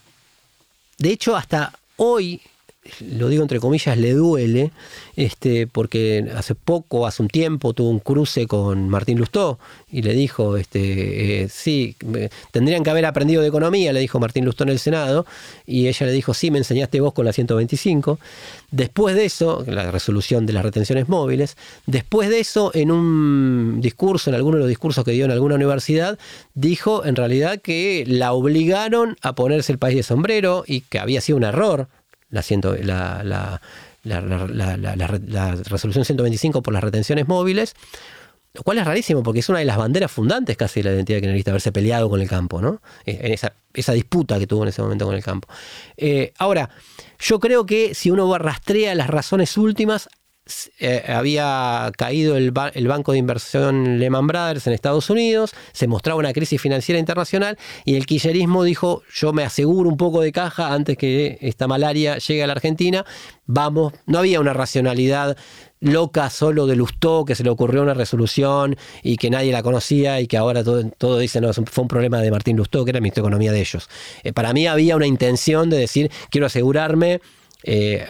[0.98, 2.42] de hecho, hasta hoy
[3.00, 4.70] lo digo entre comillas, le duele,
[5.14, 9.58] este, porque hace poco, hace un tiempo, tuvo un cruce con Martín Lustó
[9.90, 11.94] y le dijo, este, eh, sí,
[12.50, 15.26] tendrían que haber aprendido de economía, le dijo Martín Lustó en el Senado,
[15.66, 18.18] y ella le dijo, sí, me enseñaste vos con la 125.
[18.70, 24.30] Después de eso, la resolución de las retenciones móviles, después de eso, en un discurso,
[24.30, 26.18] en alguno de los discursos que dio en alguna universidad,
[26.54, 31.20] dijo en realidad que la obligaron a ponerse el país de sombrero y que había
[31.20, 31.88] sido un error
[32.30, 33.60] la, la,
[34.02, 37.74] la, resolución 125 por las retenciones móviles,
[38.54, 41.18] lo cual es rarísimo porque es una de las banderas fundantes casi de la identidad
[41.18, 42.82] kirchnerista, haberse peleado con el campo, ¿no?
[43.04, 45.48] En esa, esa disputa que tuvo en ese momento con el campo.
[45.96, 46.70] Eh, ahora,
[47.18, 50.08] yo creo que si uno rastrea las razones últimas,
[50.78, 56.32] eh, había caído el, banco de inversión Lehman Brothers en Estados Unidos, se mostraba una
[56.32, 60.96] crisis financiera internacional y el kirchnerismo dijo, yo me aseguro un poco de caja antes
[60.96, 63.04] que esta malaria llegue a la Argentina,
[63.46, 65.36] vamos, no había una racionalidad
[65.80, 70.20] loca solo de Lustó, que se le ocurrió una resolución y que nadie la conocía
[70.20, 73.00] y que ahora todo, todo dice, no, fue un problema de Martín Lustó, que era
[73.00, 73.88] mi economía de ellos.
[74.22, 77.20] Eh, para mí había una intención de decir, quiero asegurarme
[77.62, 78.06] eh,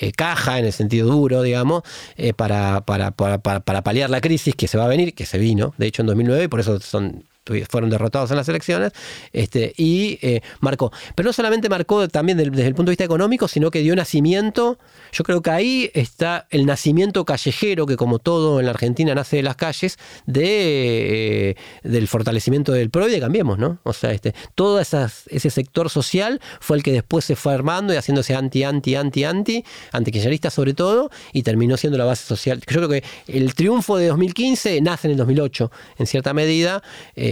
[0.00, 1.82] eh, caja en el sentido duro, digamos,
[2.16, 5.38] eh, para, para, para, para, paliar la crisis que se va a venir, que se
[5.38, 7.24] vino, de hecho en 2009, y por eso son
[7.68, 8.92] fueron derrotados en las elecciones,
[9.32, 10.92] este, y eh, marcó.
[11.14, 14.78] Pero no solamente marcó también desde el punto de vista económico, sino que dio nacimiento,
[15.12, 19.36] yo creo que ahí está el nacimiento callejero, que como todo en la Argentina nace
[19.36, 23.78] de las calles, de, eh, del fortalecimiento del PRO y de Cambiemos, ¿no?
[23.82, 27.96] O sea, este, todo ese sector social fue el que después se fue armando y
[27.96, 32.60] haciéndose anti, anti, anti, anti, antikirchnerista sobre todo, y terminó siendo la base social.
[32.60, 36.82] Yo creo que el triunfo de 2015 nace en el 2008, en cierta medida,
[37.16, 37.29] eh,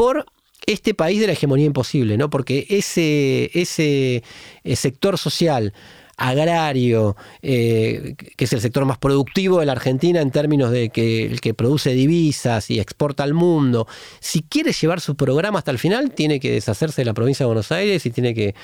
[0.00, 0.24] por
[0.64, 2.30] este país de la hegemonía imposible, ¿no?
[2.30, 4.22] Porque ese, ese
[4.64, 5.74] eh, sector social
[6.20, 11.24] agrario, eh, que es el sector más productivo de la Argentina en términos de que
[11.24, 13.88] el que produce divisas y exporta al mundo,
[14.20, 17.48] si quiere llevar su programa hasta el final, tiene que deshacerse de la provincia de
[17.48, 18.54] Buenos Aires y tiene que,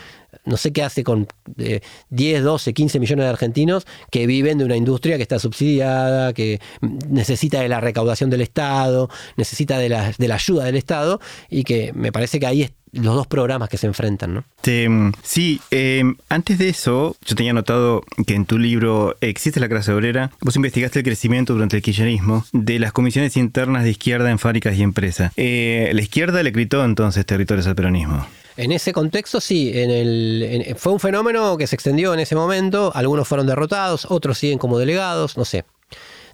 [0.45, 1.27] no sé qué hace con
[2.11, 6.61] 10, 12, 15 millones de argentinos que viven de una industria que está subsidiada, que
[7.09, 11.65] necesita de la recaudación del Estado, necesita de la, de la ayuda del Estado y
[11.65, 14.45] que me parece que ahí está los dos programas que se enfrentan, ¿no?
[15.23, 19.93] sí, em, antes de eso, yo tenía notado que en tu libro Existe la clase
[19.93, 24.39] obrera, vos investigaste el crecimiento durante el kirchnerismo de las comisiones internas de izquierda en
[24.39, 25.33] fábricas y empresas.
[25.37, 28.27] Eh, la izquierda le gritó entonces territorios al peronismo.
[28.57, 32.91] En ese contexto, sí, en el, fue un fenómeno que se extendió en ese momento,
[32.95, 35.65] algunos fueron derrotados, otros siguen como delegados, no sé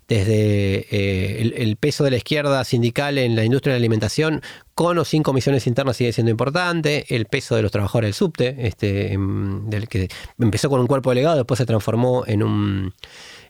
[0.09, 4.43] desde eh, el, peso de la izquierda sindical en la industria de la alimentación,
[4.75, 8.67] con o sin comisiones internas sigue siendo importante, el peso de los trabajadores del subte,
[8.67, 12.95] este, em, del que empezó con un cuerpo delegado, después se transformó en un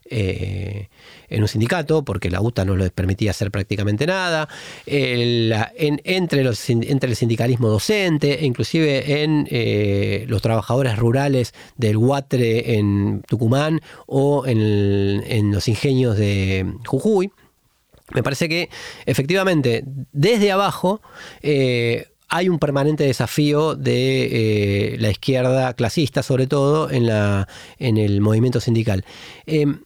[0.09, 0.89] eh,
[1.29, 4.49] en un sindicato, porque la UTA no les permitía hacer prácticamente nada,
[4.85, 13.81] entre, el sindicalismo docente, e inclusive en eh, los trabajadores rurales del Huatre en Tucumán
[14.05, 17.31] o en, los ingenios de Jujuy.
[18.13, 18.69] Me parece que
[19.05, 21.01] efectivamente desde abajo
[21.41, 27.47] eh, hay un permanente desafío de la izquierda clasista, sobre todo en, la,
[27.79, 29.05] en el movimiento sindical.
[29.45, 29.79] Em,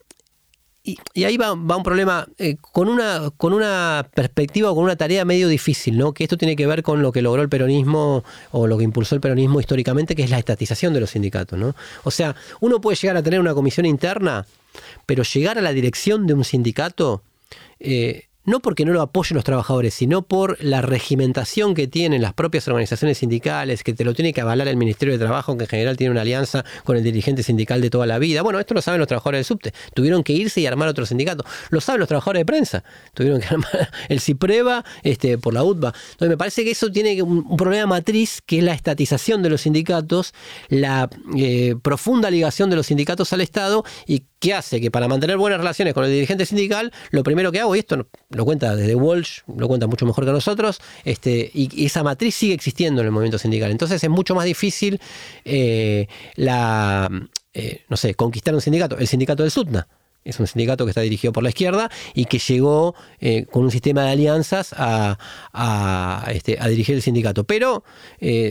[0.87, 5.25] y, ahí va, un problema eh, con, una, con una perspectiva o con una tarea
[5.25, 6.13] medio difícil, ¿no?
[6.13, 9.13] Que esto tiene que ver con lo que logró el peronismo o lo que impulsó
[9.15, 11.75] el peronismo históricamente, que es la estatización de los sindicatos, ¿no?
[12.05, 14.45] O sea, uno puede llegar a tener una comisión interna,
[15.05, 17.21] pero llegar a la dirección de un sindicato
[17.81, 22.33] eh, no porque no lo apoyen los trabajadores, sino por la regimentación que tienen las
[22.33, 25.69] propias organizaciones sindicales, que te lo tiene que avalar el Ministerio de Trabajo, que en
[25.69, 28.41] general tiene una alianza con el dirigente sindical de toda la vida.
[28.41, 29.73] Bueno, esto lo saben los trabajadores del subte.
[29.93, 31.43] Tuvieron que irse y armar otro sindicato.
[31.69, 32.83] Lo saben los trabajadores de prensa.
[33.13, 35.93] Tuvieron que armar el CIPREVA este, por la UTBA.
[36.11, 39.61] Entonces me parece que eso tiene un, problema matriz, que es la estatización de los
[39.61, 40.33] sindicatos,
[40.69, 45.37] la eh, profunda ligación de los sindicatos al Estado y que hace que para mantener
[45.37, 48.95] buenas relaciones con el dirigente sindical, lo primero que hago, y esto lo cuenta desde
[48.95, 53.11] Walsh, lo cuenta mucho mejor que nosotros, este, y esa matriz sigue existiendo en el
[53.11, 53.71] movimiento sindical.
[53.71, 54.99] Entonces es mucho más difícil
[55.45, 57.09] eh, la,
[57.53, 58.97] eh, no sé, conquistar un sindicato.
[58.97, 59.87] El sindicato del SUTNA.
[60.23, 63.71] Es un sindicato que está dirigido por la izquierda y que llegó eh, con un
[63.71, 67.45] sistema de alianzas a, este, a dirigir el sindicato.
[67.45, 67.85] Pero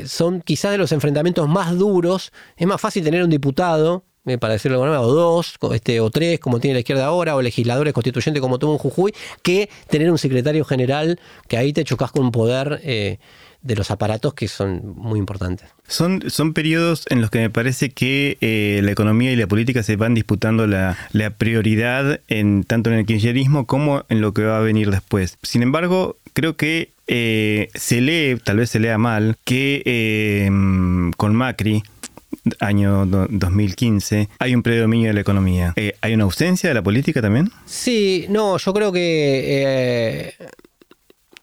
[0.06, 2.32] son quizás de los enfrentamientos más duros.
[2.56, 4.04] Es más fácil tener un diputado
[4.38, 7.36] para decirlo de alguna manera, o dos, este, o tres, como tiene la izquierda ahora,
[7.36, 11.84] o legisladores constituyentes como tuvo en Jujuy, que tener un secretario general que ahí te
[11.84, 13.18] chocas con un poder eh,
[13.66, 15.68] de los aparatos que son muy importantes.
[15.88, 19.82] Son, son periodos en los que me parece que eh, la economía y la política
[19.82, 20.96] se van disputando la,
[21.38, 25.38] prioridad en tanto en el kirchnerismo como en lo que va a venir después.
[25.42, 30.48] Sin embargo, creo que eh, se lee, tal vez se lea mal, que eh,
[31.16, 31.82] con Macri
[32.60, 35.74] año 2015, hay un predominio de la economía.
[36.00, 37.50] ¿Hay una ausencia de la política también?
[37.64, 40.34] Sí, no, yo creo que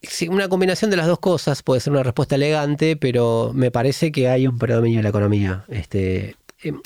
[0.04, 4.12] Sí, una combinación de las dos cosas puede ser una respuesta elegante, pero me parece
[4.12, 5.64] que hay un predominio en la economía.
[5.70, 6.82] Este, em,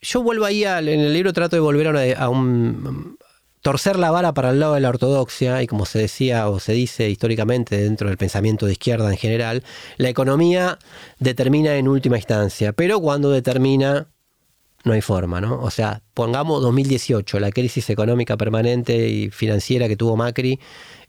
[0.00, 3.18] yo vuelvo ahí, en el libro trato de volver a, un,
[3.64, 6.74] torcer la vara para el lado de la ortodoxia, y como se decía o se
[6.74, 9.64] dice históricamente dentro del pensamiento de izquierda en general,
[9.96, 10.78] la economía
[11.18, 14.08] determina en última instancia, pero cuando determina
[14.84, 15.62] no hay forma, ¿no?
[15.62, 20.60] O sea, pongamos 2018, la crisis económica permanente y financiera que tuvo Macri,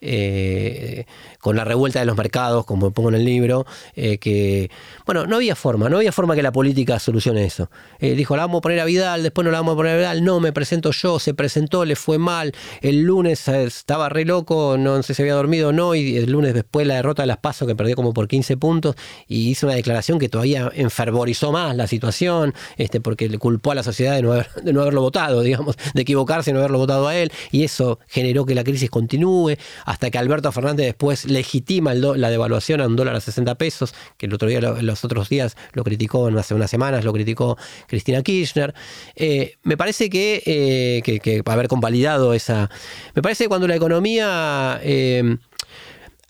[0.07, 1.05] eh,
[1.39, 4.69] con la revuelta de los mercados, como pongo en el libro, eh, que,
[5.05, 7.69] bueno, no había forma, no había forma que la política solucione eso.
[7.99, 9.97] Eh, dijo, la vamos a poner a Vidal, después no la vamos a poner a
[9.97, 14.77] Vidal, no, me presento yo, se presentó, le fue mal, el lunes estaba re loco,
[14.77, 17.37] no sé si había dormido o no, y el lunes después la derrota de las
[17.37, 18.95] PASO, que perdió como por 15 puntos,
[19.27, 23.75] y hizo una declaración que todavía enfervorizó más la situación, este, porque le culpó a
[23.75, 27.07] la sociedad de no, de no haberlo votado, digamos, de equivocarse y no haberlo votado
[27.07, 29.57] a él, y eso generó que la crisis continúe
[29.99, 34.33] que Alberto Fernández después legitima la devaluación a un dólar a 60 pesos, que el
[34.33, 38.73] otro día, los otros días lo criticó, hace unas semanas lo criticó Cristina Kirchner.
[39.15, 42.69] Eh, me parece que, eh, que, haber convalidado esa...
[43.13, 44.79] Me parece que cuando la economía...
[44.83, 45.37] Eh,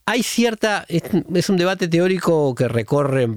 [0.07, 3.27] hay cierta, es, un debate teórico que recorre,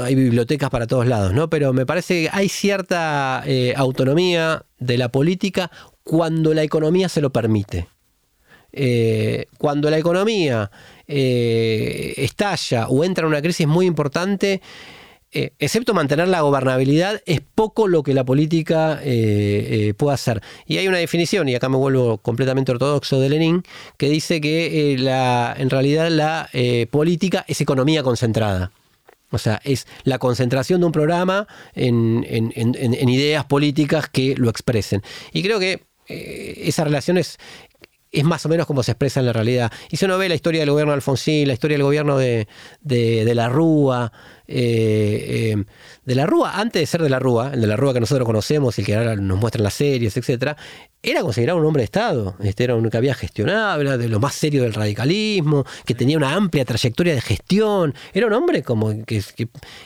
[0.00, 1.50] hay bibliotecas para todos lados, ¿no?
[1.50, 3.42] Pero me parece que hay cierta
[3.74, 5.72] autonomía de la política
[6.04, 7.88] cuando la economía se lo permite.
[8.72, 10.70] Eh, cuando la economía
[11.06, 14.62] eh, estalla o entra en una crisis muy importante,
[15.30, 20.42] eh, excepto mantener la gobernabilidad, es poco lo que la política puede hacer.
[20.66, 23.62] Y hay una definición, y acá me vuelvo completamente ortodoxo de Lenin,
[23.96, 26.50] que dice que la, en realidad la
[26.90, 28.72] política es economía concentrada.
[29.30, 35.02] O sea, es la concentración de un programa en, en ideas políticas que lo expresen.
[35.32, 37.38] Y creo que esa relación es,
[38.12, 39.72] es más o menos como se expresa en la realidad.
[39.90, 42.46] Y si uno ve la historia del gobierno de Alfonsín, la historia del gobierno de,
[42.82, 44.12] de, la Rúa,
[44.46, 45.64] eh, eh,
[46.04, 48.26] de la Rúa, antes de ser de la Rúa, el de la Rúa que nosotros
[48.26, 50.58] conocemos y el que ahora nos muestran las series, etcétera,
[51.02, 52.36] era considerado un hombre de Estado.
[52.42, 56.34] Este era uno que había gestionado, de lo más serio del radicalismo, que tenía una
[56.34, 57.94] amplia trayectoria de gestión.
[58.12, 59.22] Era un hombre como que.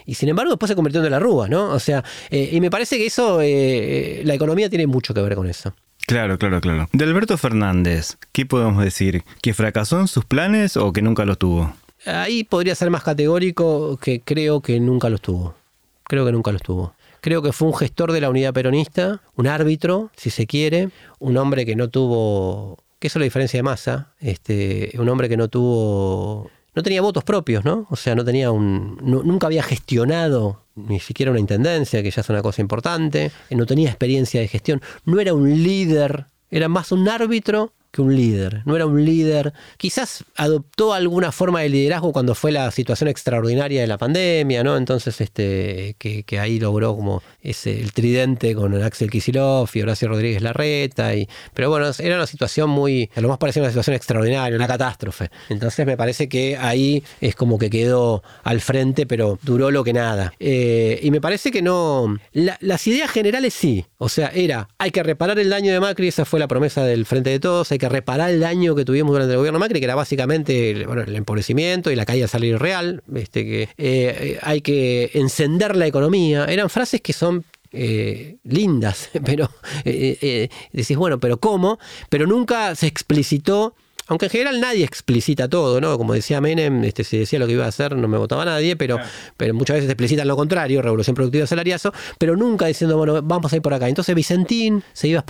[0.04, 1.70] y sin embargo, después se convirtió en de la Rúa, ¿no?
[1.70, 5.48] O sea, eh, y me parece que eso, la economía tiene mucho que ver con
[5.48, 5.72] eso.
[6.06, 6.88] Claro, claro, claro.
[6.92, 9.24] De Alberto Fernández, ¿qué podemos decir?
[9.42, 11.74] ¿Que fracasó en sus planes o que nunca los tuvo?
[12.06, 15.56] Ahí podría ser más categórico que creo que nunca los tuvo.
[16.04, 16.94] Creo que nunca los tuvo.
[17.20, 21.36] Creo que fue un gestor de la unidad peronista, un árbitro, si se quiere, un
[21.38, 25.36] hombre que no tuvo, que eso es la diferencia de masa, este, un hombre que
[25.36, 27.86] no tuvo no tenía votos propios, ¿no?
[27.90, 28.98] O sea, no tenía un.
[29.02, 33.32] nunca había gestionado ni siquiera una intendencia, que ya es una cosa importante.
[33.50, 34.82] No tenía experiencia de gestión.
[35.06, 37.72] No era un líder, era más un árbitro
[38.02, 39.52] un líder, no era un líder.
[39.76, 44.76] Quizás adoptó alguna forma de liderazgo cuando fue la situación extraordinaria de la pandemia, ¿no?
[44.76, 50.42] Entonces, este, que, ahí logró como ese, el tridente con Axel Kisilov y Horacio Rodríguez
[50.42, 51.14] Larreta.
[51.14, 54.66] Y, pero bueno, era una situación muy, a lo más parecía una situación extraordinaria, una
[54.66, 55.30] catástrofe.
[55.48, 59.92] Entonces me parece que ahí es como que quedó al frente, pero duró lo que
[59.92, 60.32] nada.
[60.38, 62.18] Eh, y me parece que no.
[62.32, 63.86] las ideas generales sí.
[63.98, 67.06] O sea, era, hay que reparar el daño de Macri, esa fue la promesa del
[67.06, 69.84] Frente de Todos, hay que reparar el daño que tuvimos durante el gobierno Macri, que
[69.84, 74.60] era básicamente el empobrecimiento y la caída del salario real, este, que eh, eh, hay
[74.60, 76.46] que encender la economía.
[76.46, 79.50] Eran frases que son eh, lindas, pero
[79.84, 81.78] decís, bueno, pero ¿cómo?
[82.08, 83.74] Pero nunca se explicitó
[84.08, 85.98] aunque en general nadie explicita todo, ¿no?
[85.98, 88.76] Como decía Menem, este, si decía lo que iba a hacer, no me votaba nadie,
[88.76, 88.98] pero,
[89.36, 93.56] pero muchas veces explicitan lo contrario, revolución productiva salariazo, pero nunca diciendo, bueno, vamos a
[93.56, 93.88] ir por acá.
[93.88, 95.24] Entonces Vicentín se, iba,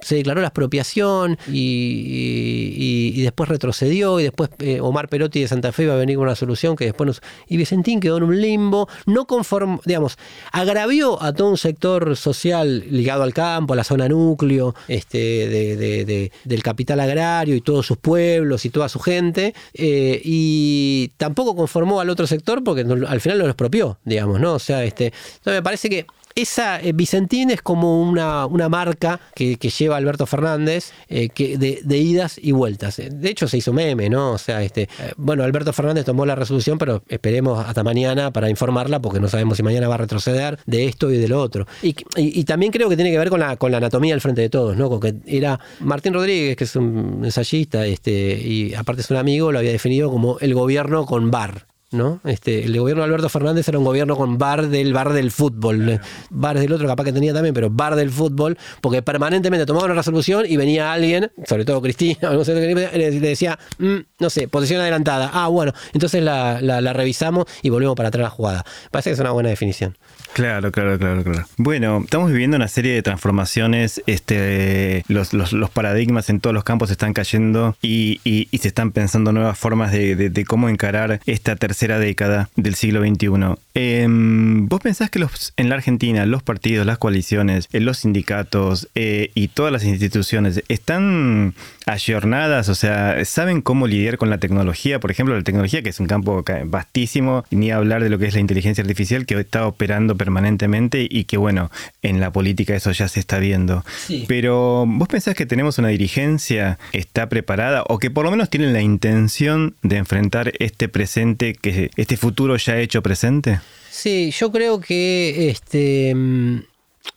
[0.00, 5.72] se declaró la expropiación y, y, después retrocedió, y después eh, Omar Perotti de Santa
[5.72, 7.22] Fe iba a venir con una solución que después nos.
[7.48, 10.16] Y Vicentín quedó en un limbo, no conforme, digamos,
[10.52, 16.32] agravió a todo un sector social ligado al campo, a la zona núcleo, este, de,
[16.44, 22.00] del capital agrario y todos sus pueblos y toda su gente, eh, y tampoco conformó
[22.00, 24.54] al otro sector porque al final lo expropió, digamos, ¿no?
[24.54, 25.12] O sea, este,
[25.44, 26.06] me parece que
[26.36, 31.98] esa eh, Vicentín es como una, una marca que, lleva Alberto Fernández eh, que de,
[31.98, 32.98] idas y vueltas.
[32.98, 34.32] De hecho, se hizo meme, ¿no?
[34.32, 38.50] O sea, este, eh, bueno, Alberto Fernández tomó la resolución, pero esperemos hasta mañana para
[38.50, 41.66] informarla, porque no sabemos si mañana va a retroceder de esto y de lo otro.
[41.82, 44.50] Y, también creo que tiene que ver con la, con la anatomía al frente de
[44.50, 44.88] todos, ¿no?
[44.90, 49.50] Con que era Martín Rodríguez, que es un ensayista, este, y aparte es un amigo,
[49.52, 51.66] lo había definido como el gobierno con bar.
[51.92, 52.20] ¿No?
[52.24, 56.00] Este, el gobierno de Alberto Fernández era un gobierno con bar del bar del fútbol.
[56.30, 59.94] Bar del otro capaz que tenía también, pero bar del fútbol, porque permanentemente tomaba una
[59.94, 64.80] resolución y venía alguien, sobre todo Cristina, no sé, le decía, mm, no sé, posición
[64.80, 65.30] adelantada.
[65.32, 68.64] Ah, bueno, entonces la, la, revisamos y volvemos para atrás la jugada.
[68.90, 69.96] Parece que es una buena definición.
[70.32, 71.46] Claro, claro, claro, claro.
[71.56, 76.90] Bueno, estamos viviendo una serie de transformaciones, este, los, los, paradigmas en todos los campos
[76.90, 81.75] están cayendo y, y, se están pensando nuevas formas de, de, cómo encarar esta tercera
[81.84, 83.56] década del siglo XXI.
[83.74, 88.88] Em, ¿Vos pensás que los, en la Argentina los partidos, las coaliciones, eh, los sindicatos
[88.94, 91.54] eh, y todas las instituciones están
[91.84, 92.68] ayornadas?
[92.68, 94.98] O sea, ¿saben cómo lidiar con la tecnología?
[94.98, 98.34] Por ejemplo, la tecnología, que es un campo vastísimo, ni hablar de lo que es
[98.34, 101.70] la inteligencia artificial que está operando permanentemente y que bueno,
[102.02, 103.84] en la política eso ya se está viendo.
[104.26, 108.50] Pero ¿vos pensás que tenemos una dirigencia que está preparada o que por lo menos
[108.50, 111.54] tienen la intención de enfrentar este presente,
[111.96, 113.60] este futuro ya hecho presente?
[113.90, 116.60] Sí, yo creo que este mm,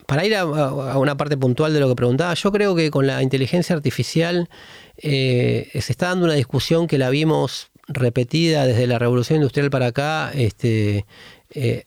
[0.06, 3.22] para ir a, una parte puntual de lo que preguntaba, yo creo que con la
[3.22, 4.50] inteligencia artificial
[4.98, 9.88] eh, se está dando una discusión que la vimos repetida desde la revolución industrial para
[9.88, 11.06] acá, este,
[11.52, 11.86] eh,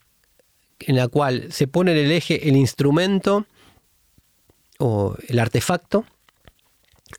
[0.80, 3.46] en la cual se pone en el eje el instrumento
[4.78, 6.04] o el artefacto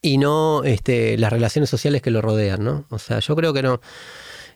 [0.02, 2.86] y no este, las relaciones sociales que lo rodean, ¿no?
[2.90, 3.80] O sea, yo creo que no.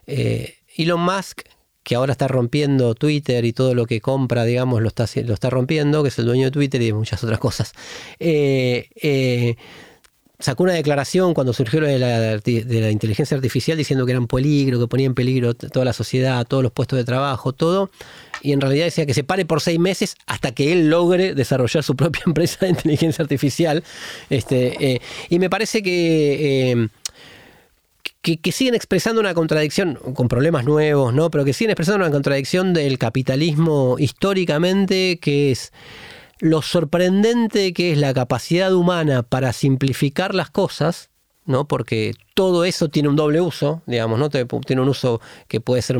[0.07, 1.41] Eh, Elon Musk,
[1.83, 5.49] que ahora está rompiendo Twitter y todo lo que compra, digamos, lo está, lo está
[5.49, 7.71] rompiendo, que es el dueño de Twitter y de muchas otras cosas.
[8.19, 9.55] Eh, eh,
[10.39, 14.27] sacó una declaración cuando surgió de la, de la inteligencia artificial diciendo que era un
[14.27, 17.89] peligro, que ponía en peligro toda la sociedad, todos los puestos de trabajo, todo.
[18.41, 21.83] Y en realidad decía que se pare por seis meses hasta que él logre desarrollar
[21.83, 23.83] su propia empresa de inteligencia artificial.
[24.29, 26.89] Este, eh, y me parece que,
[28.35, 31.31] que, siguen expresando una contradicción, con problemas nuevos, ¿no?
[31.31, 35.71] Pero que siguen expresando una contradicción del capitalismo históricamente, que es
[36.39, 41.09] lo sorprendente que es la capacidad humana para simplificar las cosas,
[41.45, 41.67] ¿no?
[41.67, 44.29] Porque todo eso tiene un doble uso, digamos, ¿no?
[44.29, 45.97] Tiene un uso que puede ser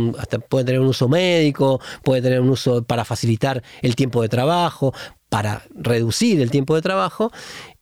[0.49, 4.93] puede tener un uso médico, puede tener un uso para facilitar el tiempo de trabajo,
[5.29, 7.31] para reducir el tiempo de trabajo,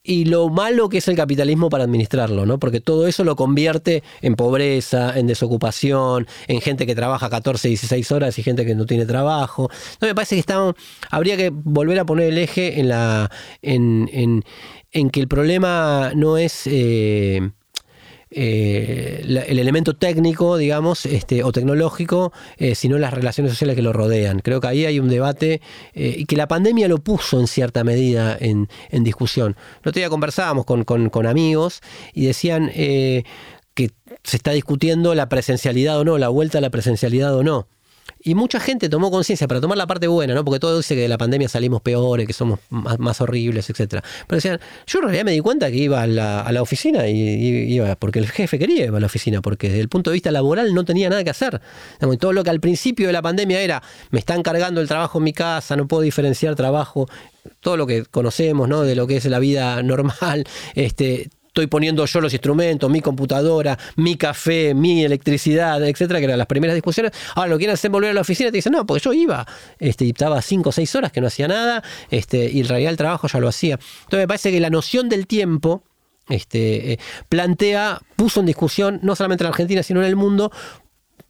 [0.06, 2.58] y lo malo que es el capitalismo para administrarlo, ¿no?
[2.58, 8.12] Porque todo eso lo convierte en pobreza, en desocupación, en gente que trabaja 14, 16
[8.12, 9.68] horas y gente que no tiene trabajo.
[10.00, 10.74] No, me parece que estamos,
[11.10, 13.30] habría que volver a poner el eje en la
[13.62, 14.08] en,
[14.92, 17.50] en, que el problema no es eh,
[18.38, 23.94] eh, el elemento técnico, digamos, este, o tecnológico, eh, sino las relaciones sociales que lo
[23.94, 24.40] rodean.
[24.40, 25.62] Creo que ahí hay un debate
[25.94, 29.56] eh, y que la pandemia lo puso en cierta medida en, discusión.
[29.82, 31.80] El otro día conversábamos con, con amigos
[32.12, 33.24] y decían que
[34.22, 37.68] se está discutiendo la presencialidad o no, la vuelta a la presencialidad o no.
[38.26, 40.44] Y mucha gente tomó conciencia para tomar la parte buena, ¿no?
[40.44, 44.02] Porque todo dice que de la pandemia salimos peores, que somos más, horribles, etc.
[44.26, 47.94] Pero decían, yo en realidad me di cuenta que iba a la, oficina y, iba
[47.94, 50.74] porque el jefe quería ir a la oficina, porque desde el punto de vista laboral
[50.74, 51.60] no tenía nada que hacer.
[52.18, 55.24] todo lo que al principio de la pandemia era, me están cargando el trabajo en
[55.24, 57.06] mi casa, no puedo diferenciar trabajo
[57.60, 58.82] todo lo que conocemos, ¿no?
[58.82, 63.78] De lo que es la vida normal, este, estoy poniendo yo los instrumentos, mi computadora,
[63.96, 67.12] mi café, mi electricidad, etcétera, que eran las primeras discusiones.
[67.34, 69.46] Ahora lo quieren hacer volver a la oficina te dicen, no, porque yo iba,
[69.78, 72.90] este, y estaba cinco o seis horas que no hacía nada, este, y en realidad
[72.90, 73.74] el trabajo ya lo hacía.
[73.74, 75.82] Entonces me parece que la noción del tiempo
[76.28, 76.98] este, eh,
[77.30, 80.52] plantea, puso en discusión, no solamente en Argentina, sino en el mundo,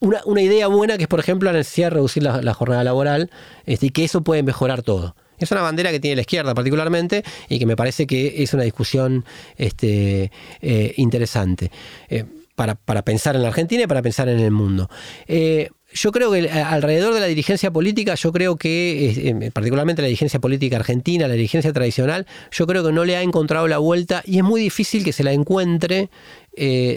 [0.01, 3.31] una, idea buena que es, por ejemplo, la necesidad de reducir la, jornada laboral
[3.65, 5.15] este, y que eso puede mejorar todo.
[5.39, 8.63] Es una bandera que tiene la izquierda particularmente y que me parece que es una
[8.63, 9.25] discusión
[9.57, 10.31] este,
[10.61, 11.71] eh, interesante
[12.09, 12.25] eh,
[12.55, 14.89] para, pensar en la Argentina y para pensar en el mundo.
[15.27, 20.41] Eh, yo creo que alrededor de la dirigencia política, yo creo que, particularmente la dirigencia
[20.41, 24.39] política argentina, la dirigencia tradicional, yo creo que no le ha encontrado la vuelta y
[24.39, 26.11] es muy difícil que se la encuentre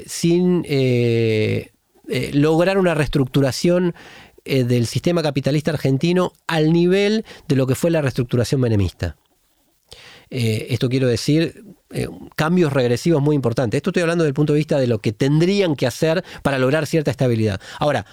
[0.06, 0.66] sin
[2.34, 3.94] lograr una reestructuración
[4.50, 9.16] eh, del sistema capitalista argentino al nivel de lo que fue la reestructuración menemista.
[10.32, 13.78] Eh, esto quiero decir, eh, cambios regresivos muy importantes.
[13.78, 16.58] Esto estoy hablando desde el punto de vista de lo que tendrían que hacer para
[16.58, 17.62] lograr cierta estabilidad.
[17.78, 18.08] Ahora,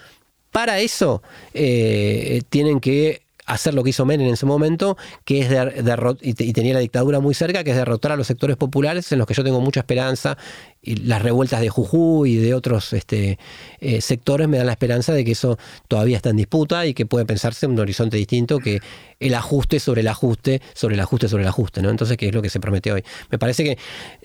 [0.51, 1.23] para eso
[1.53, 6.75] tienen que hacer lo que hizo Menem en ese momento, que es de, y, tenía
[6.75, 9.45] la dictadura muy cerca, que es derrotar a los sectores populares en los que yo
[9.45, 10.37] tengo mucha esperanza
[10.83, 13.39] y las revueltas de Jujuy y de otros este,
[13.81, 17.07] eh, sectores me dan la esperanza de que eso todavía está en disputa y que
[17.07, 18.81] puede pensarse en un horizonte distinto que
[19.19, 21.91] el ajuste sobre el ajuste, sobre el ajuste, sobre el ajuste, ¿no?
[21.91, 23.05] Entonces, ¿qué es lo que se promete hoy?
[23.31, 23.79] Me parece que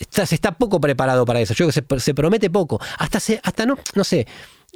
[0.10, 1.54] se está poco preparado para eso.
[1.54, 2.80] Yo creo que se, promete poco.
[2.98, 4.28] Hasta, hasta no, no sé,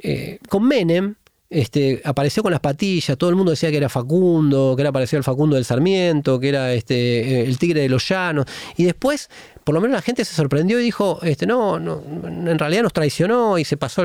[0.02, 1.16] eh, con Menem,
[1.48, 5.18] este, apareció con las patillas, todo el mundo decía que era Facundo, que era parecido
[5.18, 9.30] al Facundo del Sarmiento, que era este, el tigre de los llanos, y después,
[9.62, 13.58] por lo menos la gente se sorprendió y dijo, este, no, en realidad nos traicionó
[13.58, 14.02] y se pasó,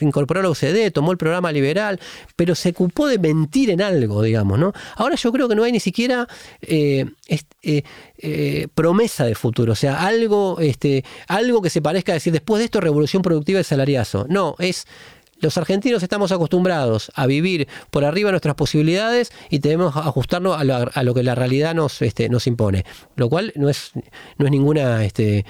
[0.00, 1.98] incorporó a la UCD, tomó el programa liberal,
[2.36, 4.72] pero se ocupó de mentir en algo, digamos, ¿no?
[4.96, 6.28] Ahora yo creo que no hay ni siquiera
[6.60, 7.06] eh,
[7.62, 7.82] eh,
[8.18, 12.58] eh, promesa de futuro, o sea, algo, este, algo que se parezca a decir, después
[12.58, 14.26] de esto, revolución productiva y salariazo.
[14.28, 14.86] No, es
[15.42, 21.02] los argentinos estamos acostumbrados a vivir por arriba de nuestras posibilidades y debemos ajustarnos a
[21.02, 22.84] lo, que la realidad nos, este, nos impone.
[23.16, 23.90] Lo cual no es,
[24.38, 25.44] no es ninguna, este,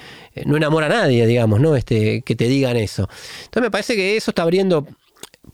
[0.45, 1.75] no enamora a nadie, digamos, ¿no?
[1.75, 3.07] Este, que te digan eso.
[3.45, 4.87] Entonces me parece que eso está abriendo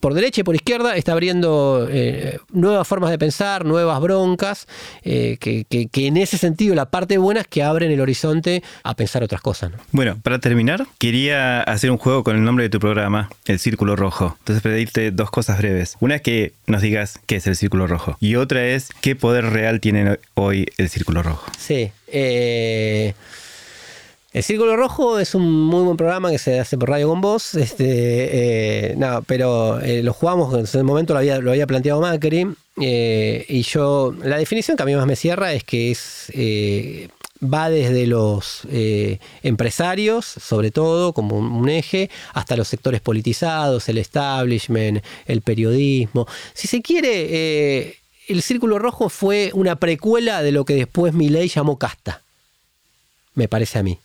[0.00, 4.66] por derecha y por izquierda está abriendo eh, nuevas formas de pensar, nuevas broncas,
[5.02, 9.22] eh, que, en ese sentido la parte buena es que abren el horizonte a pensar
[9.22, 9.72] otras cosas.
[9.92, 13.94] Bueno, para terminar, quería hacer un juego con el nombre de tu programa, El Círculo
[13.94, 14.36] Rojo.
[14.40, 15.96] Entonces pedirte dos cosas breves.
[16.00, 19.46] Una es que nos digas qué es el Círculo Rojo y otra es qué poder
[19.46, 21.50] real tiene hoy el Círculo Rojo.
[21.58, 21.92] Sí.
[22.08, 23.14] Eh...
[24.32, 27.56] El Círculo Rojo es un muy buen programa que se hace por Radio con Voz,
[27.56, 32.00] este, eh, no, pero eh, lo jugamos, en ese momento lo había, lo había planteado
[32.00, 32.46] Macri,
[32.80, 36.32] eh, y yo, la definición que a mí más me cierra es que es
[37.42, 38.68] va desde los
[39.42, 46.28] empresarios, sobre todo, como un, eje, hasta los sectores politizados, el establishment, el periodismo.
[46.52, 47.96] Si se quiere,
[48.28, 52.22] el Círculo Rojo fue una precuela de lo que después Milei llamó casta,
[53.34, 53.98] me parece a mí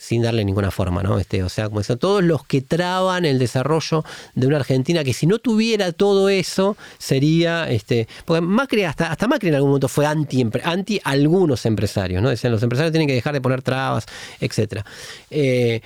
[0.00, 1.18] sin darle ninguna forma, ¿no?
[1.18, 4.02] Este, o sea, como eso, todos los que traban el desarrollo
[4.34, 9.28] de una Argentina que si no tuviera todo eso sería, este, porque Macri hasta, hasta
[9.28, 12.30] Macri en algún momento fue anti, anti algunos empresarios, ¿no?
[12.30, 14.06] Decían los empresarios tienen que dejar de poner trabas,
[14.40, 14.86] etcétera.
[15.30, 15.82] Eh,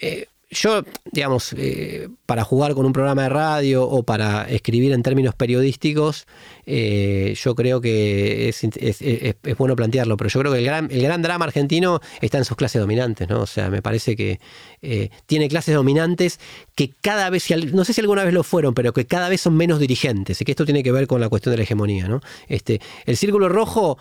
[0.00, 0.82] eh, yo,
[1.12, 6.26] digamos, eh, para jugar con un programa de radio o para escribir en términos periodísticos,
[6.66, 11.22] eh, yo creo que es, bueno plantearlo, pero yo creo que el gran, el gran
[11.22, 13.42] drama argentino está en sus clases dominantes, ¿no?
[13.42, 14.40] O sea, me parece que
[14.82, 16.40] eh, tiene clases dominantes
[16.74, 19.56] que cada vez, no sé si alguna vez lo fueron, pero que cada vez son
[19.56, 22.20] menos dirigentes, y que esto tiene que ver con la cuestión de la hegemonía, ¿no?
[22.48, 23.98] Este, el círculo rojo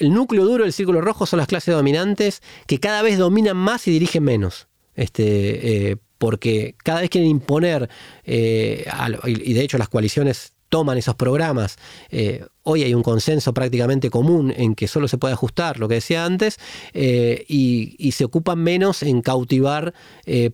[0.00, 3.86] el núcleo duro del círculo rojo son las clases dominantes que cada vez dominan más
[3.86, 4.66] y dirigen menos.
[4.96, 7.88] Este, eh, porque cada vez quieren imponer,
[8.24, 8.86] eh,
[9.26, 11.76] y de hecho las coaliciones toman esos programas,
[12.10, 15.96] eh, hoy hay un consenso prácticamente común en que solo se puede ajustar lo que
[15.96, 16.58] decía antes,
[16.94, 19.92] y, se ocupan menos en cautivar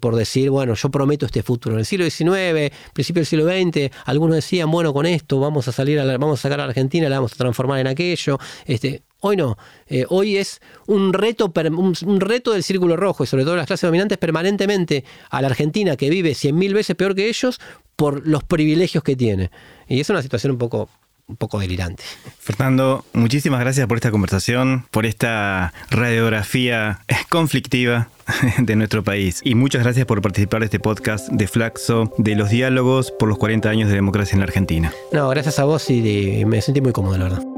[0.01, 1.77] por decir, bueno, yo prometo este futuro.
[1.77, 5.73] En el siglo XIX, principio del siglo XX, algunos decían, bueno, con esto vamos a
[5.73, 8.39] salir, a vamos a sacar a la Argentina, la vamos a transformar en aquello.
[8.67, 9.57] Este, Hoy no.
[9.87, 13.87] Eh, hoy es un reto, un, reto del círculo rojo y sobre todo las clases
[13.87, 17.61] dominantes permanentemente a la Argentina que vive cien mil veces peor que ellos
[17.95, 19.53] por los privilegios que tiene.
[19.87, 20.89] Y es una situación un poco,
[21.29, 22.03] un poco delirante.
[22.41, 26.99] Fernando, muchísimas gracias por esta conversación, por esta radiografía
[27.29, 28.09] conflictiva
[28.59, 29.41] de nuestro país.
[29.45, 33.39] Y muchas gracias por participar de este podcast de Flaxo, de los diálogos por los
[33.39, 34.93] 40 años de democracia en la Argentina.
[35.13, 37.52] No, gracias a vos y me sentí muy cómodo, la verdad.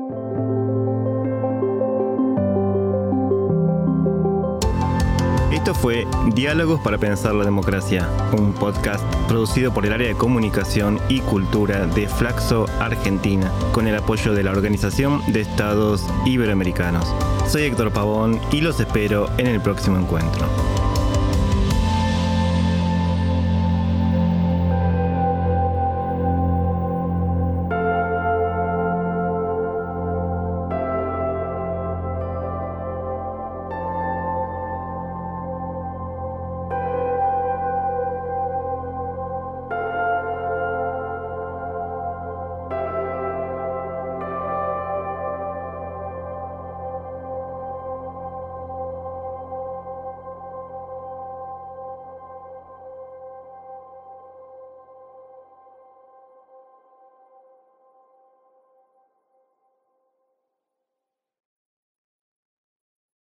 [5.64, 8.06] Esto fue Diálogos para Pensar la Democracia,
[8.36, 13.96] un podcast producido por el área de comunicación y cultura de Flaxo Argentina, con el
[13.96, 17.10] apoyo de la Organización de Estados Iberoamericanos.
[17.48, 20.46] Soy Héctor Pavón y los espero en el próximo encuentro.